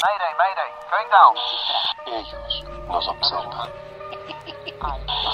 [0.00, 1.36] Mayday, mayday, going down.
[2.06, 3.68] Ellos nos observan.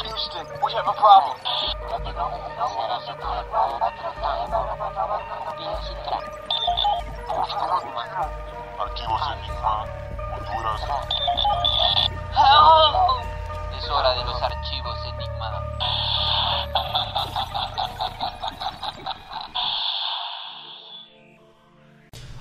[0.03, 1.39] Houston, we have a problem.
[8.77, 9.87] Archivos Enigma,
[10.35, 10.83] Honduras.
[12.35, 12.97] Help!
[13.79, 15.36] Es hora de los archivos Enigma.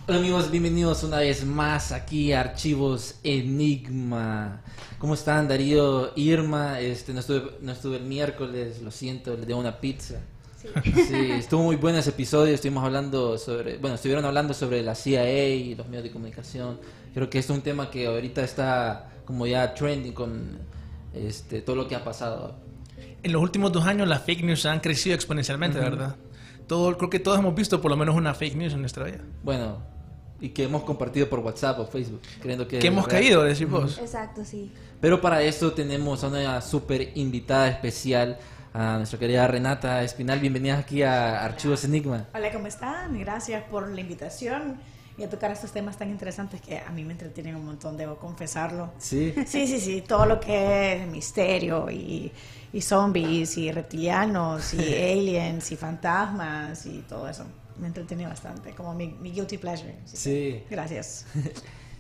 [0.08, 4.62] Hola amigos, bienvenidos una vez más aquí a Archivos Enigma.
[5.00, 6.80] ¿Cómo están Darío, Irma?
[6.80, 10.20] Este, no estuve, no estuve el miércoles, lo siento, les debo una pizza.
[10.84, 15.50] Sí, estuvo muy bueno ese episodio, estuvimos hablando sobre, bueno, estuvieron hablando sobre la CIA
[15.50, 16.80] y los medios de comunicación.
[17.16, 20.60] Creo que es un tema que ahorita está como ya trending con
[21.16, 22.56] este, todo lo que ha pasado.
[23.24, 26.16] En los últimos dos años las fake news han crecido exponencialmente, ¿verdad?
[26.68, 29.22] Todo, creo que todos hemos visto por lo menos una fake news en nuestra vida.
[29.44, 29.95] Bueno,
[30.42, 32.80] y que hemos compartido por WhatsApp o Facebook, creyendo que...
[32.80, 33.22] Que hemos real.
[33.22, 33.98] caído, decís vos.
[33.98, 34.72] Exacto, sí.
[35.00, 38.38] Pero para eso tenemos a una súper invitada especial,
[38.74, 40.40] a nuestra querida Renata Espinal.
[40.40, 42.28] Bienvenida aquí a Archivos Enigma.
[42.34, 43.18] Hola, ¿cómo están?
[43.18, 44.78] Gracias por la invitación
[45.18, 48.18] y a tocar estos temas tan interesantes que a mí me entretienen un montón, debo
[48.18, 48.92] confesarlo.
[48.98, 49.34] Sí.
[49.48, 52.32] Sí, sí, sí, todo lo que es misterio y,
[52.74, 54.80] y zombies y reptilianos y
[55.14, 57.46] aliens y fantasmas y todo eso.
[57.80, 59.96] Me entretiene bastante, como mi, mi guilty pleasure.
[60.04, 60.64] Así que Sí.
[60.70, 61.26] Gracias.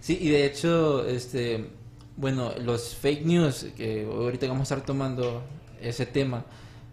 [0.01, 1.67] Sí, y de hecho, este,
[2.15, 5.41] bueno, los fake news, que ahorita vamos a estar tomando
[5.81, 6.45] ese tema,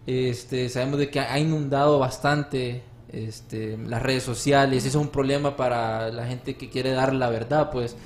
[0.06, 5.56] este, sabemos de que ha inundado bastante este, las redes sociales, eso es un problema
[5.56, 7.96] para la gente que quiere dar la verdad, pues.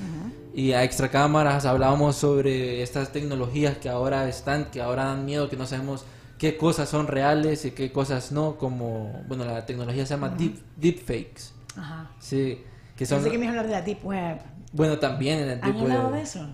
[0.52, 5.48] Y a extra cámaras hablábamos sobre estas tecnologías que ahora están, que ahora dan miedo,
[5.48, 6.04] que no sabemos
[6.38, 10.58] qué cosas son reales y qué cosas no, como, bueno, la tecnología se llama deep,
[10.76, 11.52] deepfakes.
[11.76, 12.10] Ajá.
[12.20, 12.62] Sí,
[12.96, 13.18] que son...
[13.18, 14.38] Pensé que me hablar de la Deep Web.
[14.72, 16.22] Bueno, también en el ¿Han tipo hablado de...
[16.22, 16.46] eso?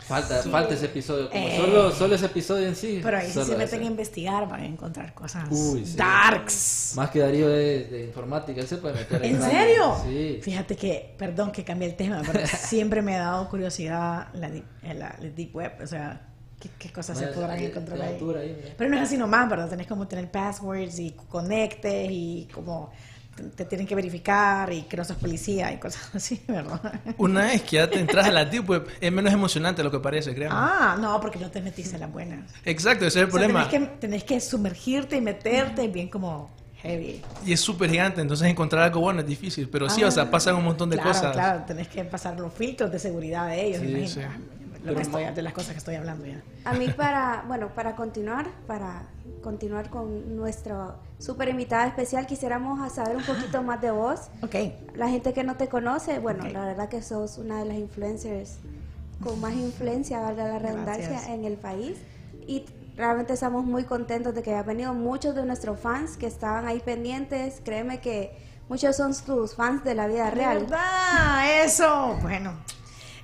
[0.00, 0.48] Falta, Sí.
[0.48, 1.56] falta ese episodio, como Eh.
[1.56, 3.00] solo, solo ese episodio en sí.
[3.02, 5.96] Pero ahí sí se meten a investigar van a encontrar cosas Uy, sí.
[5.96, 6.92] darks.
[6.96, 9.50] Más que Darío de, de informática, él se puede meter ¿En ahí.
[9.50, 9.96] serio?
[10.04, 10.38] Sí.
[10.42, 14.64] Fíjate que, perdón que cambie el tema, pero siempre me ha dado curiosidad la, deep-
[14.82, 16.27] la- la deep web, o sea,
[16.60, 18.12] qué, qué cosas se Bueno, podrán de- encontrar ahí.
[18.14, 18.74] altura ahí.
[18.76, 19.68] Pero no es así nomás, ¿verdad?
[19.68, 22.90] Tenés como tener passwords y conectes y como
[23.56, 26.80] te, tienen que verificar y que no sos policía y cosas así, ¿verdad?
[27.18, 30.00] Una vez que ya te entras a la Deep Web, es menos emocionante lo que
[30.00, 30.56] parece, créanme.
[30.60, 32.50] Ah, no, porque no te metiste en las buenas.
[32.64, 33.68] Exacto, ese es el O sea, problema.
[33.68, 36.50] tenés, que, tenés que sumergirte y meterte bien como
[36.82, 37.22] heavy.
[37.44, 39.68] Y es súper gigante, entonces encontrar algo bueno es difícil.
[39.68, 41.32] Pero sí, o sea, Ah, pasan un montón de claro, cosas.
[41.32, 44.08] Claro, tenés que pasar los filtros de seguridad de ellos, Sí, me imagino.
[44.08, 44.20] sí.
[44.88, 46.40] Lo que estoy, de las cosas que estoy hablando ya.
[46.64, 49.02] A mí para, bueno, para continuar, para
[49.42, 54.28] continuar con nuestra super invitada especial, quisiéramos saber un poquito más de vos.
[54.42, 54.54] Ok,
[54.94, 56.52] La gente que no te conoce, bueno, Ok.
[56.52, 58.58] la verdad que sos una de las influencers
[59.22, 61.30] con más influencia, valga la redundancia, Gracias.
[61.30, 61.98] en el país.
[62.46, 62.64] Y
[62.96, 66.80] realmente estamos muy contentos de que hayas venido muchos de nuestros fans que estaban ahí
[66.80, 67.60] pendientes.
[67.64, 68.36] Créeme que
[68.68, 70.60] muchos son tus fans de la vida real.
[70.60, 71.64] ¿Verdad?
[71.64, 72.16] Eso.
[72.22, 72.52] Bueno,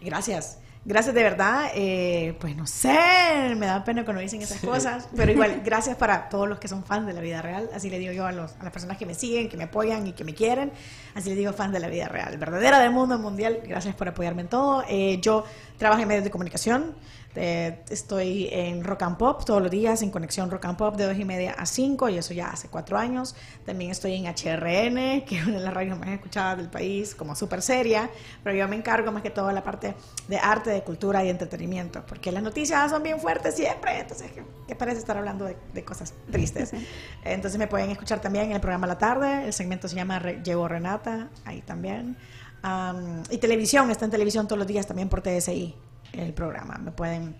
[0.02, 0.58] gracias.
[0.86, 1.70] Gracias de verdad.
[1.74, 6.28] Eh, pues no sé, me da pena cuando dicen esas cosas, pero igual, gracias para
[6.28, 7.70] todos los que son fans de la vida real.
[7.74, 10.06] Así le digo yo a, los, a las personas que me siguen, que me apoyan
[10.06, 10.72] y que me quieren.
[11.14, 13.60] Así le digo fans de la vida real, verdadera del mundo mundial.
[13.66, 14.84] Gracias por apoyarme en todo.
[14.86, 15.44] Eh, yo
[15.78, 16.94] trabajo en medios de comunicación.
[17.36, 21.04] Eh, estoy en Rock and Pop todos los días, en Conexión Rock and Pop de
[21.06, 23.34] 2 y media a 5, y eso ya hace cuatro años.
[23.66, 27.34] También estoy en HRN, que es una de las radios más escuchadas del país, como
[27.34, 28.08] súper seria,
[28.42, 29.94] pero yo me encargo más que todo de la parte
[30.28, 34.44] de arte, de cultura y entretenimiento, porque las noticias son bien fuertes siempre, entonces, ¿qué,
[34.68, 36.72] qué parece estar hablando de, de cosas tristes?
[37.24, 40.40] Entonces me pueden escuchar también en el programa La Tarde, el segmento se llama Re-
[40.44, 42.16] Llegó Renata, ahí también.
[42.62, 45.74] Am, y televisión, está en televisión todos los días también por TSI,
[46.20, 46.78] el programa.
[46.78, 47.36] Me pueden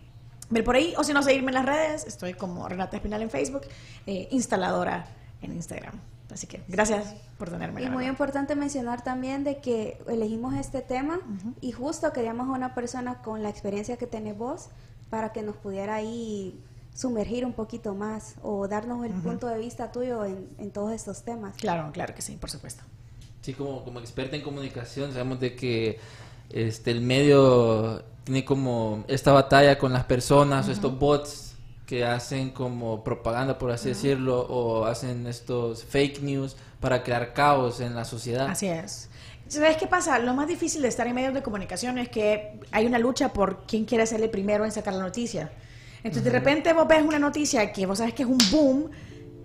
[0.50, 2.06] ver por ahí, o si no, seguirme en las redes.
[2.06, 3.62] Estoy como Renata Espinal en Facebook,
[4.06, 5.06] eh, instaladora
[5.43, 5.94] en Instagram.
[6.32, 7.82] Así que gracias por tenerme.
[7.82, 8.11] Y muy verdad.
[8.11, 11.21] importante mencionar también de que elegimos este tema
[11.61, 14.69] y justo queríamos a una persona con la experiencia que tenés vos
[15.11, 16.61] para que nos pudiera ahí
[16.94, 21.23] sumergir un poquito más o darnos el punto de vista tuyo en, en todos estos
[21.23, 21.56] temas.
[21.56, 22.82] Claro, claro que sí, por supuesto.
[23.43, 25.99] Sí, como, como experta en comunicación, sabemos de que
[26.50, 31.55] este, el medio tiene como esta batalla con las personas, o estos bots
[31.87, 37.81] que hacen como propaganda, por así decirlo, o hacen estos fake news para crear caos
[37.81, 38.49] en la sociedad.
[38.49, 39.11] Así es.
[39.49, 40.19] ¿Sabes qué pasa?
[40.19, 43.67] Lo más difícil de estar en medios de comunicación es que hay una lucha por
[43.67, 45.53] quién quiere ser el primero en sacar la noticia.
[45.99, 48.91] Entonces, de repente vos ves una noticia que vos sabes que es un boom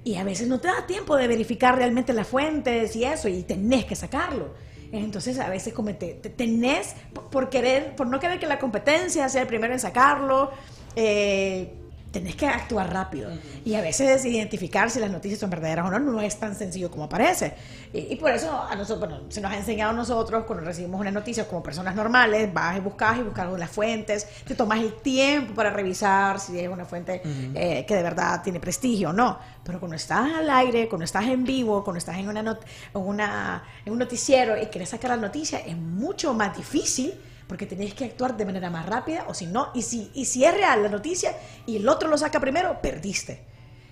[0.03, 3.43] y a veces no te da tiempo de verificar realmente las fuentes y eso, y
[3.43, 4.53] tenés que sacarlo.
[4.91, 8.59] Entonces, a veces como te, te- tenés, por- por querer, por no querer que la
[8.59, 10.51] competencia sea el primero en sacarlo,
[10.95, 11.73] eh,
[12.11, 13.29] tenés que actuar rápido.
[13.65, 16.89] Y a veces identificar si las noticias son verdaderas o no no es tan sencillo
[16.89, 17.53] como parece.
[17.93, 20.99] Y, y por eso a nosotros, bueno, se nos ha enseñado a nosotros cuando recibimos
[20.99, 24.93] una noticia como personas normales, vas y buscas y buscas las fuentes, te tomas el
[24.95, 27.21] tiempo para revisar si es una fuente
[27.53, 29.37] eh, que de verdad tiene prestigio o no.
[29.63, 32.65] Pero cuando estás al aire, cuando estás en vivo, cuando estás en, una not-
[32.95, 37.13] en, una, en un noticiero y quieres sacar la noticia, es mucho más difícil
[37.49, 40.45] porque tenés que actuar de manera más rápida o si no, y si, y si
[40.45, 41.35] es real la noticia
[41.65, 43.41] y el otro lo saca primero, perdiste.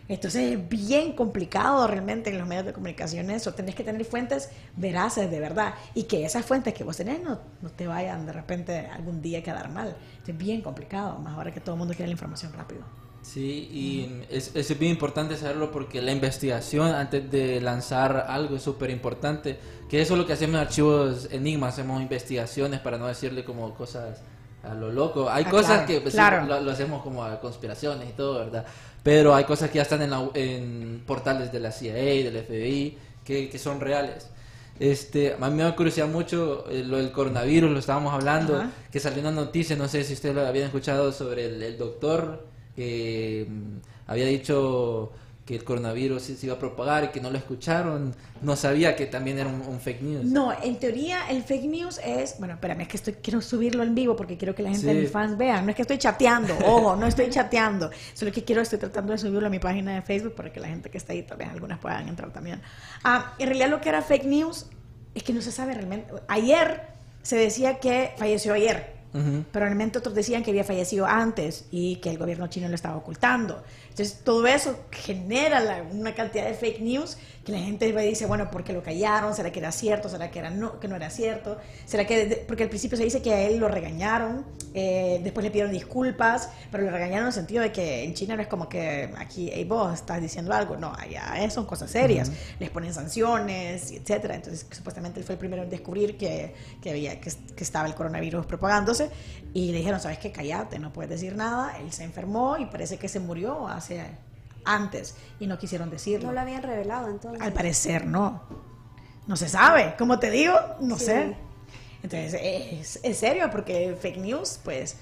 [0.07, 3.55] Entonces es bien complicado realmente en los medios de comunicación eso.
[3.55, 7.39] Tenés que tener fuentes veraces de verdad y que esas fuentes que vos tenés no,
[7.63, 9.97] no te vayan de repente algún día a quedar mal.
[10.25, 13.06] Es bien complicado, más ahora que todo el mundo quiere la información rápido.
[13.33, 18.61] Sí, y es, es bien importante saberlo porque la investigación antes de lanzar algo es
[18.63, 19.57] súper importante.
[19.89, 23.73] Que eso es lo que hacemos en Archivos Enigma, hacemos investigaciones para no decirle como
[23.73, 24.21] cosas
[24.63, 25.29] a lo loco.
[25.29, 26.45] Hay Ah, cosas claro, que pues, claro.
[26.45, 28.65] lo, lo hacemos como a conspiraciones y todo, ¿verdad?
[29.03, 32.97] Pero hay cosas que ya están en, la- en portales de la CIA, del FBI,
[33.25, 34.29] que, que son reales.
[34.79, 38.71] Este, a mí me da curiosidad mucho eh, lo del coronavirus, lo estábamos hablando, Ajá.
[38.91, 42.45] que salió una noticia, no sé si ustedes lo habían escuchado sobre el, el doctor
[42.77, 45.11] que mm, había dicho
[45.47, 49.05] que el coronavirus se iba a propagar y que no lo escucharon, no sabía que
[49.05, 50.25] también era un, un fake news.
[50.25, 53.95] No, en teoría el fake news es, bueno, espérame, es que estoy, quiero subirlo en
[53.95, 55.65] vivo porque quiero que la gente de mis fans vean.
[55.65, 57.89] No es que estoy chateando, ojo, no estoy chateando.
[58.13, 60.67] Solo que quiero, estoy tratando de subirlo a mi página de Facebook para que la
[60.67, 62.61] gente que está ahí, tal vez algunas puedan entrar también.
[63.03, 64.65] Ah, en realidad lo que era fake news
[65.15, 66.13] es que no se sabe realmente.
[66.27, 66.81] Ayer
[67.23, 68.96] se decía que falleció ayer.
[69.17, 69.43] Ujú.
[69.51, 72.95] Pero realmente otros decían que había fallecido antes y que el gobierno chino lo estaba
[72.95, 73.63] ocultando.
[73.97, 78.09] Entonces, todo eso genera la- una cantidad de fake news que la gente va y
[78.09, 79.33] dice, bueno, ¿por qué lo callaron?
[79.33, 80.07] ¿Será que era cierto?
[80.07, 81.57] ¿Será que, era no, que no era cierto?
[81.85, 82.43] ¿Será que...?
[82.45, 84.45] Porque al principio se dice que a él lo regañaron,
[84.75, 88.35] eh, después le pidieron disculpas, pero lo regañaron en el sentido de que en China
[88.35, 90.75] no es como que aquí, hey, vos estás diciendo algo.
[90.77, 92.31] No, allá son cosas serias.
[92.59, 94.35] Les ponen sanciones, etcétera.
[94.35, 97.95] Entonces, supuestamente él fue el primero en descubrir que, que, había, que, que estaba el
[97.95, 99.09] coronavirus propagándose
[99.53, 100.31] y le dijeron, ¿sabes qué?
[100.33, 101.77] Cállate, no puedes decir nada.
[101.79, 103.86] Él se enfermó y parece que se murió hace
[104.65, 106.27] antes y no quisieron decirlo.
[106.27, 107.41] No lo habían revelado entonces.
[107.41, 108.41] Al parecer no.
[109.27, 109.95] No se sabe.
[109.97, 111.05] Como te digo, no Sí.
[111.05, 111.35] sé.
[112.03, 114.97] Entonces, es, es serio porque fake news, pues,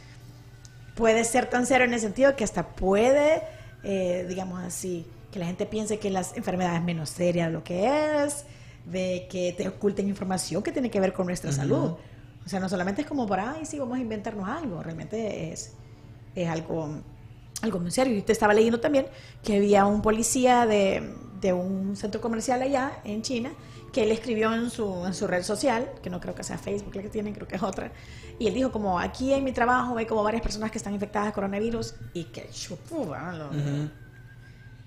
[0.96, 3.42] puede ser tan serio en el sentido que hasta puede,
[3.84, 8.46] eh, digamos así, que la gente piense que las enfermedades menos serias lo que es,
[8.86, 11.96] de que te oculten información que tiene que ver con nuestra salud.
[12.46, 15.74] O sea, no solamente es como para, ay, sí, vamos a inventarnos algo, realmente es,
[16.36, 17.02] es algo,
[17.62, 18.16] algo muy serio.
[18.18, 19.08] Y te estaba leyendo también
[19.44, 23.52] que había un policía de, de un centro comercial allá en China
[23.94, 26.94] que él escribió en su, en su red social, que no creo que sea Facebook
[26.96, 27.94] la que tienen, creo que es otra,
[28.38, 31.30] y él dijo como, aquí en mi trabajo hay como varias personas que están infectadas
[31.30, 32.50] de coronavirus y que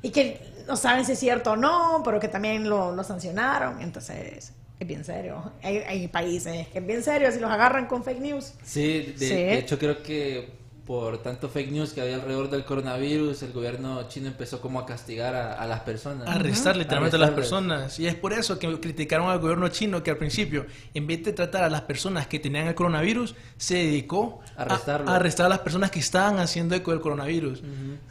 [0.03, 3.81] y que no saben si es cierto o no, pero que también lo, lo sancionaron,
[3.81, 5.53] entonces es bien serio.
[5.63, 8.53] Hay, hay países que es bien serio si los agarran con fake news.
[8.63, 9.35] Sí, de, Sí.
[9.35, 10.58] de hecho creo que
[10.89, 14.87] por tanto fake news que había alrededor del coronavirus, el gobierno chino empezó como a
[14.87, 16.27] castigar a, a las personas.
[16.27, 18.01] Arrestar literalmente a las personas.
[18.01, 20.65] Y es por eso que criticaron al gobierno chino que al principio,
[20.95, 25.11] en vez de tratar a las personas que tenían el coronavirus, se dedicó a, Arrestarlo.
[25.11, 27.63] a arrestar a las personas que estaban haciendo eco del coronavirus.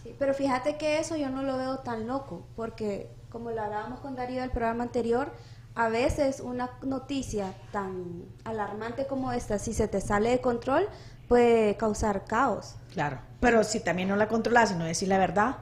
[0.03, 4.01] Sí, pero fíjate que eso yo no lo veo tan loco, porque como lo hablábamos
[4.01, 5.31] con Darío del programa anterior,
[5.73, 10.87] a veces una noticia tan alarmante como esta, si se te sale de control,
[11.27, 12.75] puede causar caos.
[12.93, 13.19] Claro.
[13.39, 15.57] Pero si también no la controlas y no decís la verdad,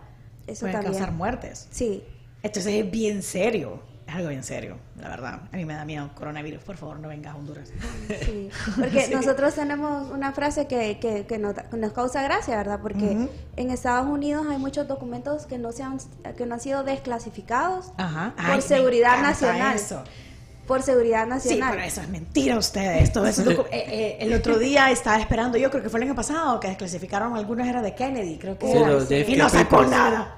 [0.47, 0.83] Eso también.
[0.93, 1.67] causar muertes.
[1.71, 2.03] Sí,
[2.43, 3.81] Entonces es bien serio.
[4.07, 5.41] Es algo bien serio, la verdad.
[5.51, 6.61] A mí me da miedo coronavirus.
[6.63, 7.71] Por favor, no vengas a Honduras.
[8.23, 8.49] sí.
[8.79, 9.11] Porque Sí.
[9.15, 11.55] nosotros tenemos una frase que, que, que nos,
[11.93, 12.79] causa gracia, ¿verdad?
[12.83, 15.97] Porque en Estados Unidos hay muchos documentos que no, se han,
[16.37, 18.33] que no han sido desclasificados Ajá.
[18.35, 19.75] por Ay, seguridad nacional.
[19.75, 20.03] eso.
[20.67, 21.71] Por seguridad Sí, nacional.
[21.73, 23.11] pero eso es mentira ustedes.
[23.11, 26.15] Todo eso eh, eh, el otro día estaba esperando, yo creo que fue el año
[26.15, 28.87] pasado, que desclasificaron algunas era de Kennedy, creo que Sí, era.
[28.89, 30.35] los Y no sacó nada.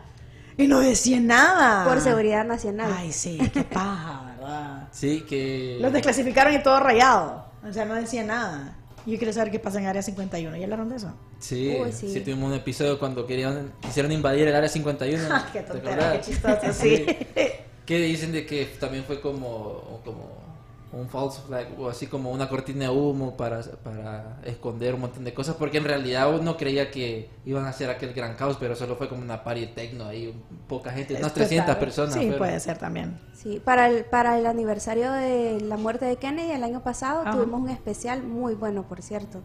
[0.57, 1.85] Y no decía nada.
[1.87, 2.91] Por seguridad nacional.
[2.97, 4.87] Ay, sí, qué paja, ¿verdad?
[4.91, 5.77] Sí, que...
[5.79, 7.45] Los desclasificaron y todo rayado.
[7.67, 8.75] O sea, no decía nada.
[9.05, 10.57] Yo quiero saber qué pasa en Área 51.
[10.57, 11.13] ¿Ya hablaron de eso?
[11.39, 12.19] Sí, Uy, sí, sí.
[12.21, 15.23] tuvimos un episodio cuando querían, quisieron invadir el área 51.
[15.53, 16.25] qué ¿te tontera, acordás?
[16.25, 17.05] qué chistoso, sí.
[17.87, 20.45] Que dicen de que también fue como, como
[20.91, 25.23] un false flag o así como una cortina de humo para, para esconder un montón
[25.25, 28.73] de cosas porque en realidad uno creía que iban a hacer aquel gran caos pero
[28.75, 30.33] solo fue como una party techno ahí
[30.67, 33.19] poca gente unas Esto 300 está- personas Sí, puede ser también.
[33.35, 37.31] Sí, para el, para el aniversario de la muerte de Kennedy el año pasado Ajá.
[37.33, 39.41] tuvimos un especial muy bueno, por cierto.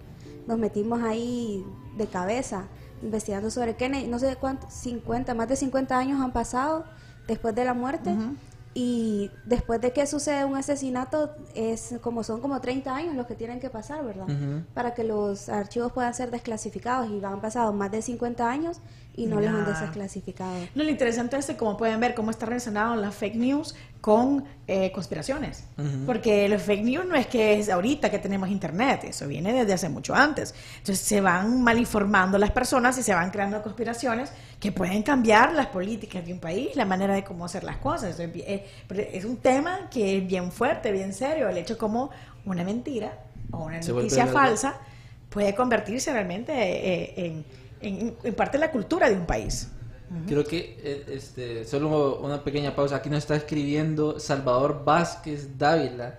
[0.46, 1.64] Nos metimos ahí
[1.96, 2.64] de cabeza
[3.02, 4.06] investigando sobre Kennedy.
[4.08, 6.84] No sé cuántos, 50, más de 50 años han pasado
[7.32, 8.14] después de la muerte.
[8.74, 13.34] Y después de que sucede un asesinato, es como son como 30 años los que
[13.34, 14.26] tienen que pasar, ¿verdad?
[14.72, 17.10] Para que los archivos puedan ser desclasificados.
[17.10, 18.80] Y han pasado más de 50 años
[19.14, 19.80] y no los han Ya.
[19.80, 20.54] desclasificado.
[20.74, 24.90] No, lo interesante es, como pueden ver, cómo está relacionado las fake news con eh,
[24.90, 25.64] conspiraciones.
[26.06, 29.74] Porque los fake news no es que es ahorita que tenemos internet, eso viene desde
[29.74, 30.54] hace mucho antes.
[30.78, 35.52] Entonces se van mal informando las personas y se van creando conspiraciones que pueden cambiar
[35.52, 38.18] las políticas de un país, la manera de cómo hacer las cosas.
[38.18, 38.66] Eh,
[39.12, 42.10] es un tema que es bien fuerte, bien serio, el hecho como
[42.44, 43.18] una mentira
[43.52, 44.74] o una Se noticia falsa
[45.28, 47.44] puede convertirse realmente eh, en,
[47.82, 49.68] en- en parte la cultura de un país.
[50.26, 52.96] Creo que eh, este, solo una pequeña pausa.
[52.96, 56.18] Aquí nos está escribiendo Salvador Vázquez Dávila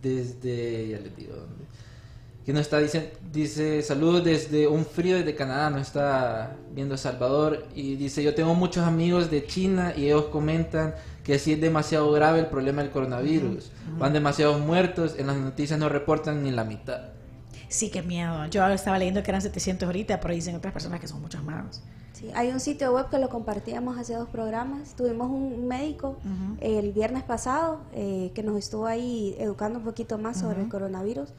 [0.00, 1.64] desde, ya les digo dónde.
[2.46, 7.66] Que nos está diciendo, dice, saludos desde un frío desde Canadá, nos está viendo Salvador
[7.74, 12.10] y dice, yo tengo muchos amigos de China y ellos comentan que sí es demasiado
[12.12, 13.70] grave el problema del coronavirus.
[13.98, 17.13] Van demasiados muertos, en las noticias no reportan ni la mitad.
[17.74, 18.46] Sí, qué miedo.
[18.46, 21.82] Yo estaba leyendo que eran 700 ahorita, pero dicen otras personas que son muchos más.
[22.12, 24.94] Sí, hay un sitio web que lo compartíamos hace dos programas.
[24.94, 26.16] Tuvimos un médico
[26.60, 31.30] el viernes pasado eh, que nos estuvo ahí educando un poquito más sobre el coronavirus.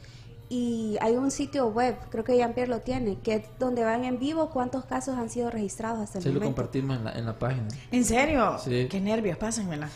[0.50, 4.20] Y hay un sitio web, creo que Jean-Pierre lo tiene, que es donde van en
[4.20, 6.56] vivo cuántos casos han sido registrados hasta el Se lo momento.
[6.56, 7.68] compartimos en la, en la página.
[7.92, 8.58] ¿En serio?
[8.60, 8.88] Sí.
[8.92, 9.90] Qué nervios, pásenmela.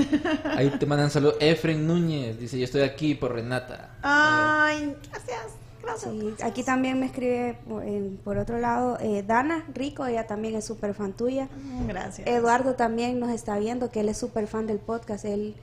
[0.56, 1.36] Ahí te mandan saludos.
[1.40, 3.94] Efren Núñez dice, yo estoy aquí por Renata.
[4.02, 5.63] Ay, gracias.
[5.84, 6.12] Gracias.
[6.12, 10.54] Sí, aquí también me escribe por, en- por otro lado eh, Dana Rico, ella también
[10.54, 11.48] es súper fan tuya.
[11.64, 12.26] Mm, Gracias.
[12.26, 15.24] Eduardo también nos está viendo, que él es súper fan del podcast.
[15.24, 15.54] Él,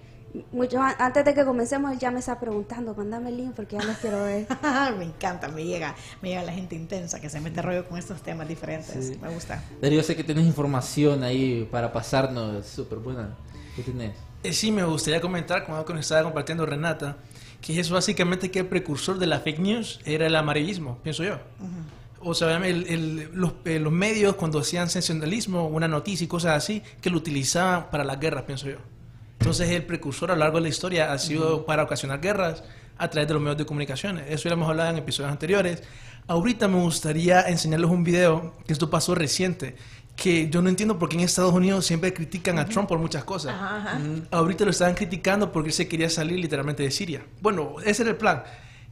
[0.54, 3.76] mucho an- antes de que comencemos, él ya me está preguntando, mándame el link porque
[3.78, 4.48] ya los quiero ver.
[4.98, 8.22] me encanta, me llega, me llega la gente intensa que se mete rollo con estos
[8.22, 9.08] temas diferentes.
[9.08, 9.18] Sí.
[9.22, 9.62] Me gusta.
[9.82, 13.36] Darío, sé que tienes información ahí para pasarnos, súper buena.
[13.76, 14.14] ¿Qué tenés?
[14.44, 17.18] Eh, sí, me gustaría comentar, como algo que nos estaba compartiendo Renata,
[17.62, 21.38] que es básicamente que el precursor de la fake news era el amarillismo, pienso yo.
[22.24, 26.56] O sea, el- el- los, eh, los medios cuando hacían sensacionalismo, una noticia y cosas
[26.56, 28.78] así, que lo utilizaban para las guerras, pienso yo.
[29.40, 32.64] Entonces el precursor a lo largo de la historia ha sido para ocasionar guerras
[33.02, 34.26] a través de los medios de comunicaciones.
[34.30, 35.82] Eso ya lo hemos hablado en episodios anteriores.
[36.28, 39.76] Ahorita me gustaría enseñarles un video, que esto pasó reciente,
[40.16, 43.24] que yo no entiendo por qué en Estados Unidos siempre critican a Trump por muchas
[43.24, 43.56] cosas.
[43.56, 44.00] Ajá, ajá.
[44.00, 47.26] Mm, Ahorita lo estaban criticando porque él se quería salir literalmente de Siria.
[47.42, 48.44] Bueno, ese era el plan.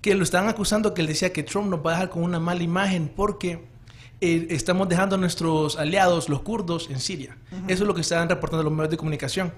[0.01, 2.39] Que lo estaban acusando que él decía que Trump nos va a dejar con una
[2.39, 3.63] mala imagen porque
[4.21, 7.37] eh, estamos dejando a nuestros aliados, los kurdos, en Siria.
[7.67, 9.53] Eso es lo que estaban reportando los medios de comunicación.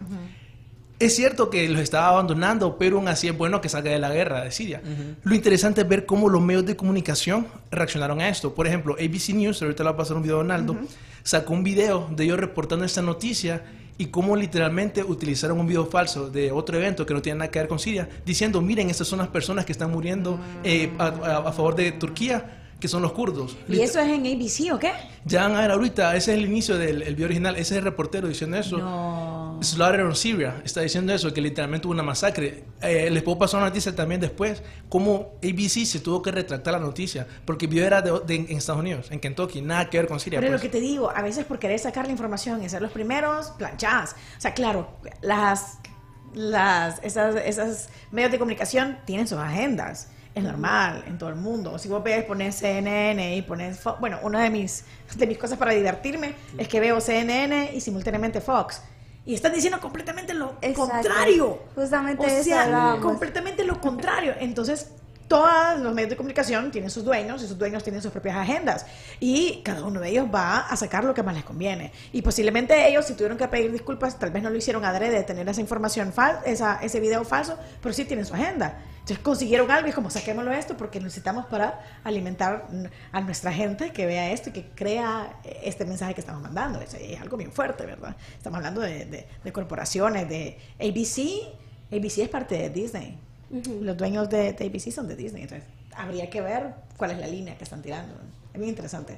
[1.02, 4.10] Es cierto que los estaba abandonando, pero aún así es bueno que salga de la
[4.12, 4.82] guerra de Siria.
[5.24, 8.54] Lo interesante es ver cómo los medios de comunicación reaccionaron a esto.
[8.54, 10.78] Por ejemplo, ABC News, ahorita le va a pasar un video a Donaldo,
[11.24, 13.64] sacó un video de ellos reportando esta noticia
[13.98, 17.60] y cómo literalmente utilizaron un video falso de otro evento que no tiene nada que
[17.60, 21.38] ver con Siria, diciendo, miren, estas son las personas que están muriendo eh, a, a-
[21.50, 23.56] a favor de Turquía, que son los kurdos.
[23.70, 24.92] ¿Y eso es en ABC o qué?
[25.24, 27.78] Ya van a ver ahorita, ese es el inicio del el video original, ese es
[27.78, 28.78] el reportero diciendo eso.
[28.80, 29.60] No.
[29.62, 32.64] Slaughter on Syria está diciendo eso, que literalmente hubo una masacre.
[32.82, 36.80] Eh, les puedo pasar una noticia también después, cómo ABC se tuvo que retractar la
[36.80, 40.08] noticia, porque el video era de, de- en Estados Unidos, en Kentucky, nada que ver
[40.08, 40.40] con Siria.
[40.40, 40.62] Pero pues.
[40.64, 43.52] lo que te digo, a veces por querer sacar la información y ser los primeros,
[43.60, 44.16] planchadas.
[44.38, 44.90] O sea, claro,
[45.22, 45.78] las,
[46.34, 50.08] las, esas, esas medios de comunicación tienen sus agendas.
[50.34, 51.78] Es normal en todo el mundo.
[51.78, 54.00] Si vos ves, pones CNN y pones Fox.
[54.00, 54.86] Bueno, una de mis,
[55.16, 58.82] de mis cosas para divertirme es que veo CNN y simultáneamente Fox.
[59.26, 60.92] Y están diciendo completamente lo Exacto.
[60.94, 61.60] contrario.
[61.76, 64.34] Justamente o eso completamente lo contrario.
[64.40, 64.92] Entonces,
[65.32, 68.86] todos los medios de comunicación tienen sus dueños y sus dueños tienen sus propias agendas.
[69.20, 71.94] Y cada uno de ellos va a sacar lo que más les conviene.
[72.12, 75.24] Y posiblemente ellos, si tuvieron que pedir disculpas, tal vez no lo hicieron adrede de
[75.24, 78.80] tener esa información falsa, ese video falso, pero sí tienen su agenda.
[79.02, 82.68] Entonces consiguieron algo y es como saquémoslo esto porque necesitamos para alimentar
[83.12, 86.80] a nuestra gente que vea esto y que crea este mensaje que estamos mandando.
[86.82, 88.16] Es, es algo bien fuerte, ¿verdad?
[88.38, 91.52] Estamos hablando de, de- de corporaciones, de ABC.
[91.92, 93.18] ABC es parte de Disney.
[93.82, 95.44] Los dueños de, de ABC son de Disney.
[95.44, 98.14] Entonces, habría que ver cuál es la línea que están tirando.
[98.54, 99.18] Es bien interesante.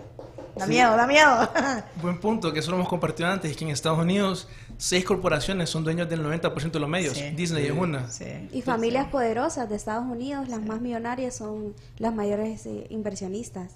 [0.56, 1.50] Da miedo, da miedo.
[2.02, 4.48] Buen punto, que eso lo hemos compartido antes, es que en Estados Unidos
[4.78, 7.18] seis corporaciones son dueños del 90% de los medios.
[7.18, 7.32] Sí.
[7.32, 8.10] Disney es una.
[8.10, 8.50] Sí.
[8.52, 13.72] Y familias poderosas de Estados Unidos, las más millonarias son las mayores eh, inversionistas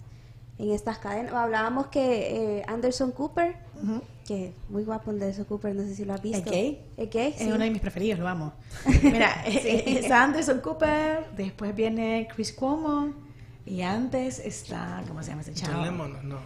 [0.59, 1.33] en estas cadenas.
[1.33, 3.55] Hablábamos que eh, Anderson Cooper,
[4.27, 6.45] que muy guapo Anderson Cooper, no sé si lo has visto.
[6.45, 6.85] ¿Es gay?
[6.97, 7.47] Es gay, Es sí.
[7.47, 8.53] uno de mis preferidos, lo amo.
[9.01, 13.26] Mira, está Anderson Cooper, después viene Chris Cuomo
[13.67, 15.73] y antes está, ¿cómo se llama ese chavo?
[15.75, 16.39] John Lemon, no.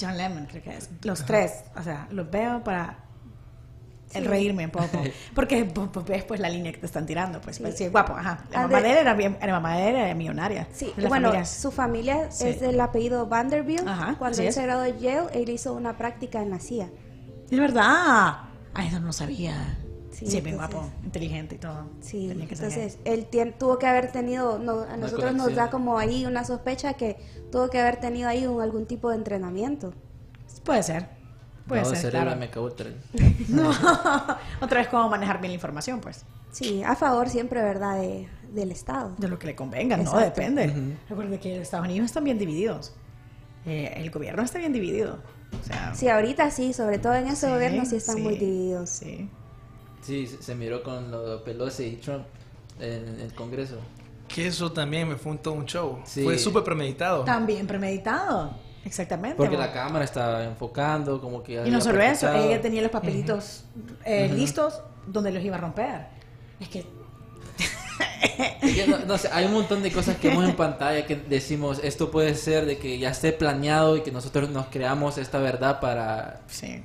[0.00, 0.90] John Lemon, creo que es.
[1.02, 2.98] Los tres, o sea, los veo para
[4.14, 5.02] el reírme un poco.
[5.34, 7.62] Porque pues, pues, ves pues la línea que te están tirando, pues, Sí.
[7.62, 8.44] pues, sí, guapo, ajá.
[8.50, 10.66] La mamá de él era, bien, la mamá de él era millonaria.
[10.72, 12.48] Sí, la bueno, familia- su familia Sí.
[12.48, 13.86] es del apellido Vanderbilt.
[13.86, 14.54] Ajá, Cuando así él es.
[14.54, 16.88] se graduó de Yale, él hizo una práctica en la CIA.
[17.50, 18.38] Es verdad.
[18.74, 19.76] Ay, eso no sabía.
[20.18, 21.86] Sí, Sí, bien guapo, inteligente y todo.
[22.00, 25.70] Sí, Tenía que ser entonces él tuvo que haber tenido, no, a nosotros nos da
[25.70, 27.18] como ahí una sospecha que
[27.52, 29.94] tuvo que haber tenido ahí un, algún tipo de entrenamiento.
[30.64, 31.08] Puede ser.
[31.68, 32.34] Puede No, ser, claro.
[32.34, 32.48] me.
[33.48, 33.70] No.
[34.60, 36.24] Otra vez, cómo manejar bien la información, pues.
[36.50, 39.14] Sí, a favor siempre, ¿verdad?, de, del Estado.
[39.18, 40.96] De lo que le convenga, no depende.
[41.08, 42.94] Recuerde que los Estados Unidos están bien divididos.
[43.66, 45.18] Eh, el gobierno está bien dividido.
[45.60, 48.36] O sea, Sí, ahorita sí, sobre todo en ese Sí, gobierno sí están sí, muy
[48.36, 48.90] divididos.
[48.90, 49.30] Sí.
[50.08, 52.24] Sí, se miró con lo de Pelosi y Trump
[52.80, 53.76] en el Congreso.
[54.26, 56.00] Que eso también me fue un, todo un show.
[56.06, 56.24] Sí.
[56.24, 57.24] Fue súper premeditado.
[57.24, 58.54] También premeditado.
[58.86, 59.36] Exactamente.
[59.36, 59.66] Porque amor.
[59.66, 61.62] la cámara estaba enfocando, como que...
[61.62, 63.64] Y no solo eso, ella tenía los papelitos
[64.06, 64.36] eh, Ujú.
[64.38, 66.06] listos donde los iba a romper.
[66.58, 66.86] Es que
[68.62, 71.16] Es que no, no sé, hay un montón de cosas que vemos en pantalla que
[71.16, 75.38] decimos, esto puede ser de que ya esté planeado y que nosotros nos creamos esta
[75.38, 76.82] verdad para sí.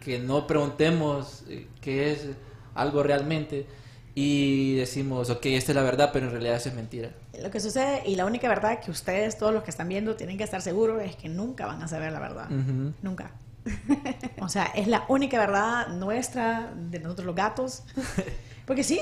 [0.00, 2.28] que no preguntemos eh, qué es
[2.74, 3.66] algo realmente
[4.14, 7.10] y decimos, ok, esta es la verdad, pero en realidad eso es mentira.
[7.40, 10.36] Lo que sucede, y la única verdad que ustedes, todos los que están viendo, tienen
[10.36, 12.50] que estar seguros es que nunca van a saber la verdad.
[12.50, 12.92] Ujú.
[13.02, 13.32] Nunca.
[14.40, 17.84] O sea, es la única verdad nuestra, de nosotros los gatos.
[18.66, 19.00] Porque sí,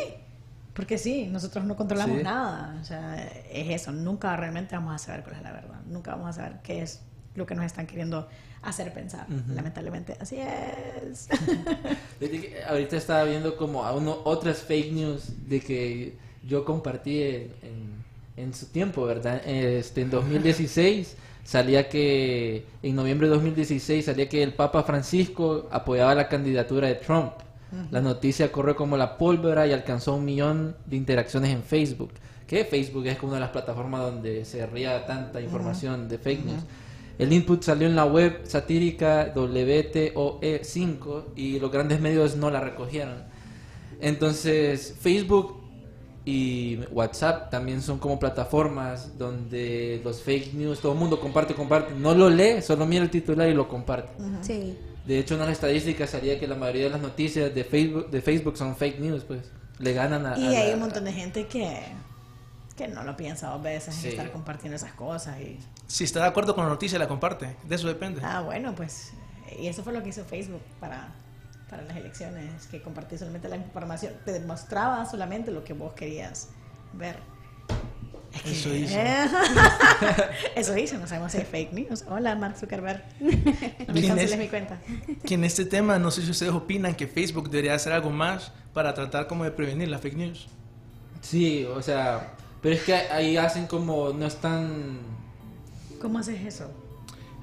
[0.75, 2.23] porque sí, nosotros no controlamos Sí.
[2.25, 2.79] nada.
[2.81, 3.17] O sea,
[3.51, 5.81] es eso, nunca realmente vamos a saber cuál es la verdad.
[5.87, 7.03] Nunca vamos a saber qué es
[7.35, 8.29] lo que nos están queriendo
[8.63, 9.27] hacer pensar.
[9.55, 11.29] Lamentablemente, así es.
[12.69, 16.15] Ahorita estaba viendo como a uno, otras fake news de que
[16.47, 18.01] yo compartí en, en-
[18.37, 19.43] en su tiempo, ¿verdad?
[19.47, 26.15] Este, en 2016 salía que, en noviembre de 2016 salía que el Papa Francisco apoyaba
[26.15, 27.33] la candidatura de Trump.
[27.93, 32.11] La noticia corrió como la pólvora y alcanzó un millón de interacciones en Facebook.
[32.49, 36.45] Que Facebook es como una de las plataformas donde se ría tanta información de fake
[36.47, 36.63] news.
[37.21, 42.61] El input salió en la web satírica WTOE5 E y los grandes medios no la
[42.61, 43.23] recogieron.
[44.01, 45.57] Entonces, Facebook
[46.25, 51.95] y WhatsApp también son como plataformas donde los fake news, todo el mundo comparte, comparte.
[51.95, 54.13] No lo lee, solo mira el titular y lo comparte.
[54.43, 54.77] Sí.
[55.07, 58.21] De hecho, en las estadísticas salía que la mayoría de las noticias de Facebook, de
[58.23, 59.41] Facebook son fake news, pues.
[59.79, 60.39] Le ganan a...
[60.39, 61.81] Y a hay la- un montón de gente que,
[62.77, 64.07] que no lo piensa dos veces Sí.
[64.09, 65.41] en estar compartiendo esas cosas.
[65.41, 65.59] Y,
[65.91, 67.57] Si está de acuerdo con la noticia, la comparte.
[67.65, 68.21] De eso depende.
[68.25, 69.13] ah, bueno, pues.
[69.59, 71.09] Y eso fue lo que hizo Facebook para,
[71.69, 76.49] para las elecciones, que compartía solamente la información, te demostraba solamente lo que vos querías
[76.93, 77.17] ver.
[78.45, 78.97] Eso hizo.
[80.55, 82.05] Eso hizo, no sabemos si es fake news.
[82.09, 83.03] Hola, Mark Zuckerberg.
[83.21, 83.27] No
[83.95, 84.39] me ¿Quién canceles es?
[84.39, 84.79] mi cuenta.
[85.27, 88.53] Que en este tema, no sé si ustedes opinan que Facebook debería hacer algo más
[88.73, 90.47] para tratar como de prevenir la fake news.
[91.21, 92.35] Sí, o sea...
[92.63, 94.13] Pero es que ahí hacen como...
[94.13, 95.01] No están...
[96.01, 96.71] ¿Cómo haces eso?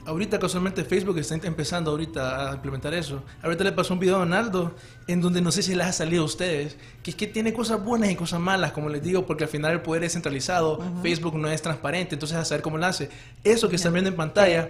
[0.06, 3.22] Ahorita casualmente Facebook está empezando ahorita a implementar eso.
[3.44, 4.74] Ahorita le pasó un video a Donaldo
[5.06, 7.84] en donde no sé si les ha salido a ustedes, que es que tiene cosas
[7.84, 11.36] buenas y cosas malas, como les digo, porque al final el poder es centralizado, Facebook
[11.36, 13.10] no es transparente, entonces a saber cómo lo hace.
[13.44, 14.70] Eso que están viendo en pantalla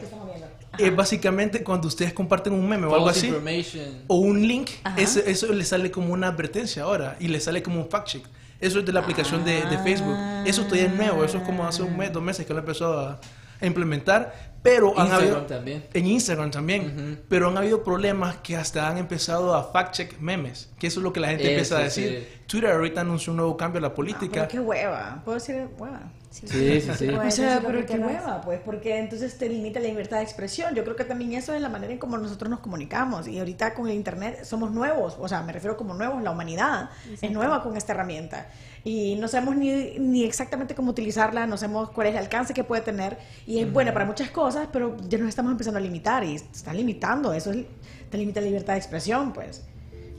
[0.78, 4.04] es básicamente cuando ustedes comparten un meme o algo false así.
[4.08, 7.80] o un link, eso, eso le sale como una advertencia ahora y le sale como
[7.80, 8.26] un fact check.
[8.60, 10.18] Eso es de la aplicación de, de Facebook.
[10.46, 12.98] Eso todavía es nuevo, eso es como hace un mes, dos meses que lo empezó
[12.98, 13.20] a, a
[13.62, 14.34] implementar.
[14.70, 15.84] Pero han Instagram habido, también.
[15.94, 16.82] En Instagram también.
[17.16, 17.22] Ujú.
[17.30, 20.70] Pero han habido problemas que hasta han empezado a fact check memes.
[20.80, 22.28] Que eso es lo que la gente Eso, empieza a decir.
[22.30, 22.34] sí.
[22.48, 24.30] Twitter ahorita anunció un nuevo cambio a la Ah, política.
[24.34, 25.22] pero qué hueva.
[25.26, 26.12] ¿Puedo decir hueva?
[26.30, 27.08] Sí, sí, sí.
[27.08, 30.76] Puedes O sea, pero qué hueva, pues, porque entonces te limita la libertad de expresión.
[30.76, 33.28] Yo creo que también eso es la manera en cómo nosotros nos comunicamos.
[33.28, 36.90] Y ahorita con el Internet somos nuevos, o sea, me refiero como nuevos, la humanidad
[37.22, 38.48] es nueva con esta herramienta.
[38.84, 42.64] Y no sabemos ni, ni exactamente cómo utilizarla, no sabemos cuál es el alcance que
[42.64, 43.18] puede tener.
[43.46, 46.46] Y es buena para muchas cosas, pero ya nos estamos empezando a limitar y se
[46.52, 47.34] está limitando.
[47.34, 47.66] Eso es,
[48.10, 49.64] te limita la libertad de expresión, pues.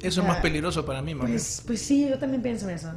[0.02, 1.26] Eso es más peligroso para mí, bien.
[1.26, 2.92] Pues, pues sí, yo también pienso eso.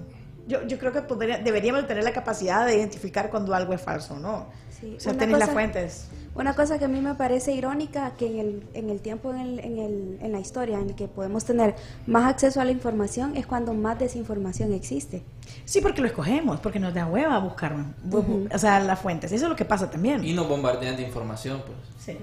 [0.48, 4.16] yo, yo creo que podría- deberíamos tener la capacidad de identificar cuando algo es falso
[4.16, 4.48] o no.
[4.80, 6.08] Sí, O sea, una tenés las fuentes.
[6.34, 9.40] Una cosa que a mí me parece irónica, que en el, en el tiempo, en,
[9.42, 11.76] el- en, el- en la historia en el que podemos tener
[12.08, 15.24] más acceso a la información, es cuando más desinformación existe.
[15.66, 19.32] Sí, porque lo escogemos, porque nos da hueva buscar, bu- bu- o sea, las fuentes.
[19.34, 20.24] Eso es lo que pasa también.
[20.24, 21.78] Y nos bombardean de información, pues.
[22.00, 22.18] Sí.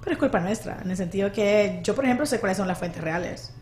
[0.00, 2.78] Pero es culpa nuestra, en el sentido que yo, por ejemplo, sé cuáles son las
[2.78, 3.52] fuentes reales.